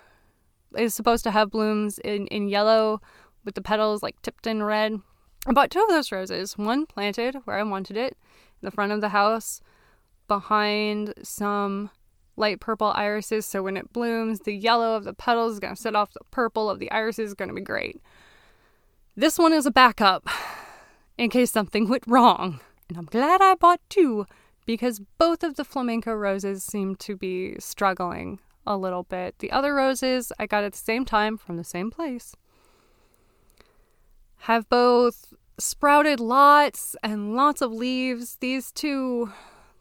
is 0.77 0.93
supposed 0.93 1.23
to 1.23 1.31
have 1.31 1.51
blooms 1.51 1.97
in 1.99 2.27
in 2.27 2.49
yellow 2.49 3.01
with 3.47 3.55
the 3.55 3.61
petals 3.61 4.03
like 4.03 4.21
tipped 4.21 4.45
in 4.45 4.61
red. 4.61 4.99
I 5.47 5.53
bought 5.53 5.71
two 5.71 5.81
of 5.81 5.87
those 5.87 6.11
roses. 6.11 6.57
One 6.57 6.85
planted 6.85 7.37
where 7.45 7.57
I 7.57 7.63
wanted 7.63 7.95
it, 7.95 8.17
in 8.61 8.65
the 8.65 8.71
front 8.71 8.91
of 8.91 8.99
the 8.99 9.09
house, 9.09 9.61
behind 10.27 11.13
some 11.23 11.89
light 12.35 12.59
purple 12.59 12.91
irises. 12.93 13.45
So 13.45 13.63
when 13.63 13.77
it 13.77 13.93
blooms, 13.93 14.41
the 14.41 14.53
yellow 14.53 14.97
of 14.97 15.05
the 15.05 15.13
petals 15.13 15.53
is 15.53 15.59
going 15.61 15.75
to 15.75 15.81
set 15.81 15.95
off 15.95 16.11
the 16.11 16.25
purple 16.29 16.69
of 16.69 16.79
the 16.79 16.91
irises. 16.91 17.29
is 17.29 17.33
going 17.35 17.47
to 17.47 17.55
be 17.55 17.61
great. 17.61 18.01
This 19.15 19.39
one 19.39 19.53
is 19.53 19.65
a 19.65 19.71
backup 19.71 20.27
in 21.17 21.29
case 21.29 21.49
something 21.49 21.87
went 21.87 22.03
wrong. 22.05 22.59
And 22.89 22.97
I'm 22.97 23.05
glad 23.05 23.41
I 23.41 23.55
bought 23.55 23.79
two 23.87 24.25
because 24.65 24.99
both 25.17 25.41
of 25.41 25.55
the 25.55 25.63
flamenco 25.63 26.13
roses 26.13 26.65
seem 26.65 26.97
to 26.97 27.15
be 27.15 27.55
struggling 27.59 28.39
a 28.65 28.75
little 28.75 29.03
bit. 29.03 29.39
The 29.39 29.51
other 29.51 29.73
roses 29.73 30.33
I 30.37 30.47
got 30.47 30.65
at 30.65 30.73
the 30.73 30.77
same 30.77 31.05
time 31.05 31.37
from 31.37 31.55
the 31.55 31.63
same 31.63 31.89
place 31.89 32.35
have 34.41 34.69
both 34.69 35.33
sprouted 35.59 36.19
lots 36.19 36.95
and 37.03 37.35
lots 37.35 37.61
of 37.61 37.71
leaves. 37.71 38.37
These 38.39 38.71
two, 38.71 39.31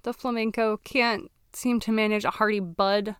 the 0.02 0.12
flamenco, 0.12 0.78
can't 0.78 1.30
seem 1.52 1.80
to 1.80 1.92
manage 1.92 2.24
a 2.24 2.30
hardy 2.30 2.60
bud 2.60 3.16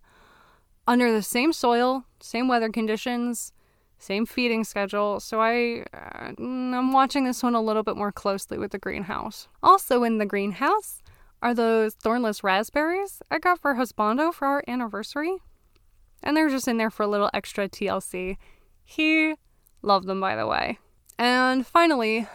under 0.86 1.12
the 1.12 1.22
same 1.22 1.52
soil, 1.52 2.04
same 2.20 2.48
weather 2.48 2.70
conditions, 2.70 3.52
same 3.98 4.26
feeding 4.26 4.64
schedule. 4.64 5.20
So 5.20 5.40
I 5.40 5.84
uh, 5.92 6.32
I'm 6.38 6.92
watching 6.92 7.24
this 7.24 7.42
one 7.42 7.54
a 7.54 7.62
little 7.62 7.82
bit 7.82 7.96
more 7.96 8.12
closely 8.12 8.58
with 8.58 8.72
the 8.72 8.78
greenhouse. 8.78 9.48
Also 9.62 10.02
in 10.02 10.18
the 10.18 10.26
greenhouse 10.26 11.02
are 11.42 11.54
those 11.54 11.94
thornless 11.94 12.42
raspberries 12.42 13.22
I 13.30 13.38
got 13.38 13.60
for 13.60 13.74
Husbando 13.74 14.32
for 14.32 14.46
our 14.46 14.64
anniversary. 14.68 15.36
And 16.22 16.36
they're 16.36 16.48
just 16.48 16.68
in 16.68 16.78
there 16.78 16.90
for 16.90 17.02
a 17.02 17.08
little 17.08 17.30
extra 17.34 17.68
TLC. 17.68 18.36
He 18.84 19.34
loved 19.82 20.06
them 20.06 20.20
by 20.20 20.36
the 20.36 20.46
way. 20.46 20.78
And 21.18 21.66
finally, 21.66 22.26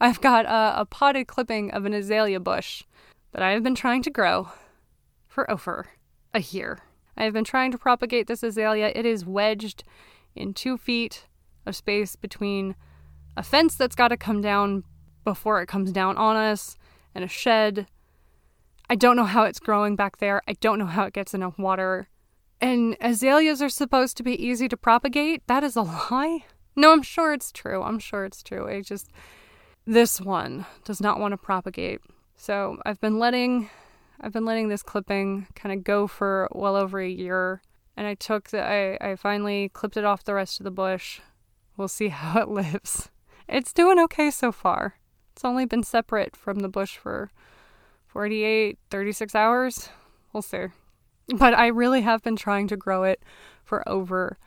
I've 0.00 0.20
got 0.20 0.46
a, 0.46 0.80
a 0.80 0.86
potted 0.86 1.26
clipping 1.26 1.70
of 1.72 1.84
an 1.84 1.92
azalea 1.92 2.40
bush 2.40 2.84
that 3.32 3.42
I 3.42 3.52
have 3.52 3.62
been 3.62 3.74
trying 3.74 4.02
to 4.02 4.10
grow 4.10 4.48
for 5.26 5.50
over 5.50 5.86
a 6.32 6.40
year. 6.40 6.80
I 7.16 7.24
have 7.24 7.32
been 7.32 7.44
trying 7.44 7.72
to 7.72 7.78
propagate 7.78 8.26
this 8.26 8.42
azalea. 8.42 8.92
It 8.94 9.06
is 9.06 9.24
wedged 9.24 9.84
in 10.34 10.54
two 10.54 10.76
feet 10.76 11.26
of 11.64 11.74
space 11.74 12.14
between 12.14 12.76
a 13.36 13.42
fence 13.42 13.74
that's 13.74 13.96
got 13.96 14.08
to 14.08 14.16
come 14.16 14.40
down 14.40 14.84
before 15.24 15.60
it 15.60 15.66
comes 15.66 15.92
down 15.92 16.16
on 16.16 16.36
us 16.36 16.76
and 17.14 17.24
a 17.24 17.28
shed. 17.28 17.86
I 18.88 18.94
don't 18.94 19.16
know 19.16 19.24
how 19.24 19.44
it's 19.44 19.58
growing 19.58 19.96
back 19.96 20.18
there. 20.18 20.42
I 20.46 20.52
don't 20.54 20.78
know 20.78 20.86
how 20.86 21.04
it 21.04 21.12
gets 21.12 21.34
enough 21.34 21.58
water. 21.58 22.08
And 22.60 22.96
azaleas 23.00 23.60
are 23.60 23.68
supposed 23.68 24.16
to 24.18 24.22
be 24.22 24.42
easy 24.42 24.68
to 24.68 24.76
propagate. 24.76 25.46
That 25.46 25.64
is 25.64 25.76
a 25.76 25.82
lie. 26.10 26.44
No, 26.76 26.92
I'm 26.92 27.02
sure 27.02 27.32
it's 27.32 27.50
true. 27.50 27.82
I'm 27.82 27.98
sure 27.98 28.24
it's 28.24 28.42
true. 28.42 28.66
It 28.66 28.82
just, 28.82 29.10
this 29.86 30.20
one 30.20 30.66
does 30.84 31.00
not 31.00 31.18
want 31.18 31.32
to 31.32 31.38
propagate. 31.38 32.00
So 32.36 32.78
I've 32.84 33.00
been 33.00 33.18
letting 33.18 33.70
I've 34.20 34.32
been 34.32 34.44
letting 34.44 34.68
this 34.68 34.82
clipping 34.82 35.46
kind 35.54 35.74
of 35.74 35.84
go 35.84 36.06
for 36.06 36.48
well 36.52 36.76
over 36.76 37.00
a 37.00 37.08
year, 37.08 37.60
and 37.96 38.06
I 38.06 38.14
took 38.14 38.50
the 38.50 38.62
I, 38.62 39.10
I 39.12 39.16
finally 39.16 39.70
clipped 39.70 39.96
it 39.96 40.04
off 40.04 40.24
the 40.24 40.34
rest 40.34 40.60
of 40.60 40.64
the 40.64 40.70
bush. 40.70 41.20
We'll 41.76 41.88
see 41.88 42.08
how 42.08 42.40
it 42.40 42.48
lives. 42.48 43.10
It's 43.48 43.72
doing 43.72 43.98
okay 44.00 44.30
so 44.30 44.52
far. 44.52 44.96
It's 45.32 45.44
only 45.44 45.66
been 45.66 45.82
separate 45.82 46.34
from 46.34 46.60
the 46.60 46.68
bush 46.68 46.96
for 46.96 47.30
48, 48.06 48.78
36 48.90 49.34
hours. 49.34 49.90
We'll 50.32 50.42
see. 50.42 50.66
But 51.36 51.54
I 51.54 51.66
really 51.66 52.00
have 52.02 52.22
been 52.22 52.36
trying 52.36 52.68
to 52.68 52.76
grow 52.76 53.02
it 53.02 53.22
for 53.64 53.86
over 53.88 54.38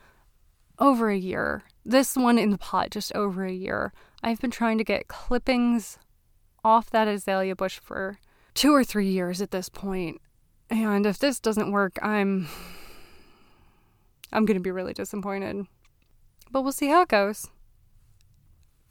over 0.78 1.10
a 1.10 1.16
year. 1.16 1.64
This 1.84 2.16
one 2.16 2.38
in 2.38 2.50
the 2.50 2.58
pot 2.58 2.90
just 2.90 3.14
over 3.14 3.44
a 3.44 3.52
year. 3.52 3.92
I've 4.22 4.40
been 4.40 4.50
trying 4.50 4.78
to 4.78 4.84
get 4.84 5.08
clippings 5.08 5.98
off 6.62 6.90
that 6.90 7.08
azalea 7.08 7.56
bush 7.56 7.78
for 7.78 8.18
two 8.54 8.74
or 8.74 8.84
three 8.84 9.08
years 9.08 9.40
at 9.40 9.50
this 9.50 9.68
point. 9.68 10.20
And 10.68 11.06
if 11.06 11.18
this 11.18 11.40
doesn't 11.40 11.72
work, 11.72 11.98
I'm 12.02 12.48
I'm 14.32 14.44
going 14.44 14.56
to 14.56 14.62
be 14.62 14.70
really 14.70 14.92
disappointed. 14.92 15.66
But 16.50 16.62
we'll 16.62 16.72
see 16.72 16.88
how 16.88 17.02
it 17.02 17.08
goes. 17.08 17.48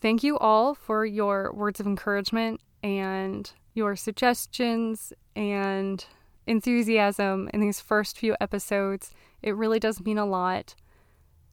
Thank 0.01 0.23
you 0.23 0.37
all 0.37 0.73
for 0.73 1.05
your 1.05 1.51
words 1.53 1.79
of 1.79 1.85
encouragement 1.85 2.61
and 2.81 3.51
your 3.73 3.95
suggestions 3.95 5.13
and 5.35 6.05
enthusiasm 6.47 7.49
in 7.53 7.59
these 7.59 7.79
first 7.79 8.17
few 8.17 8.35
episodes. 8.39 9.13
It 9.41 9.55
really 9.55 9.79
does 9.79 10.01
mean 10.01 10.17
a 10.17 10.25
lot. 10.25 10.75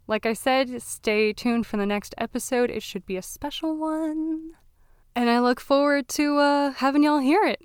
Like 0.09 0.25
I 0.25 0.35
said, 0.35 0.81
stay 0.83 1.33
tuned 1.33 1.67
for 1.67 1.79
the 1.79 1.87
next 1.87 2.15
episode. 2.17 2.71
It 2.71 2.85
should 2.85 3.05
be 3.07 3.17
a 3.17 3.23
special 3.23 3.77
one. 3.77 4.53
And 5.17 5.29
I 5.29 5.41
look 5.41 5.59
forward 5.59 6.07
to 6.11 6.39
uh, 6.39 6.71
having 6.75 7.03
y'all 7.03 7.19
hear 7.19 7.43
it. 7.43 7.61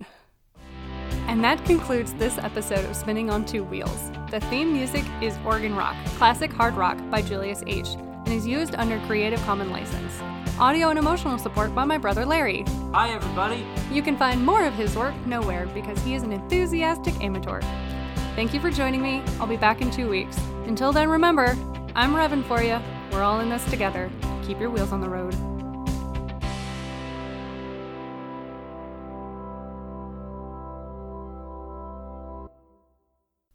And 1.27 1.43
that 1.43 1.63
concludes 1.65 2.15
this 2.15 2.39
episode 2.39 2.84
of 2.86 2.95
Spinning 2.95 3.30
on 3.30 3.45
Two 3.45 3.63
Wheels. 3.63 4.12
The 4.32 4.39
theme 4.49 4.73
music 4.73 5.06
is 5.21 5.38
Organ 5.45 5.75
Rock, 5.75 5.95
classic 6.17 6.51
hard 6.51 6.73
rock 6.73 6.97
by 7.12 7.21
Julius 7.21 7.62
H., 7.67 7.89
and 7.95 8.30
is 8.30 8.47
used 8.47 8.73
under 8.73 8.99
Creative 9.06 9.39
Commons 9.43 9.69
license. 9.69 10.19
Audio 10.60 10.89
and 10.89 10.97
emotional 10.97 11.38
support 11.38 11.75
by 11.75 11.86
my 11.86 11.99
brother 11.99 12.25
Larry. 12.25 12.65
Hi, 12.91 13.12
everybody. 13.12 13.67
You 13.91 14.01
can 14.01 14.17
find 14.17 14.43
more 14.43 14.65
of 14.65 14.73
his 14.73 14.95
work 14.95 15.13
nowhere 15.27 15.67
because 15.67 15.99
he 15.99 16.15
is 16.15 16.23
an 16.23 16.32
enthusiastic 16.32 17.13
amateur. 17.21 17.62
Thank 18.36 18.51
you 18.51 18.60
for 18.60 18.71
joining 18.71 19.04
me. 19.04 19.21
I'll 19.39 19.45
be 19.45 19.58
back 19.58 19.82
in 19.82 19.91
two 19.91 20.10
weeks. 20.10 20.38
Until 20.65 20.91
then, 20.91 21.08
remember, 21.08 21.56
I'm 21.95 22.13
revving 22.13 22.45
for 22.45 22.62
you. 22.63 22.80
We're 23.12 23.23
all 23.23 23.39
in 23.41 23.49
this 23.49 23.63
together. 23.65 24.10
Keep 24.45 24.60
your 24.60 24.69
wheels 24.69 24.91
on 24.91 25.01
the 25.01 25.10
road. 25.10 25.36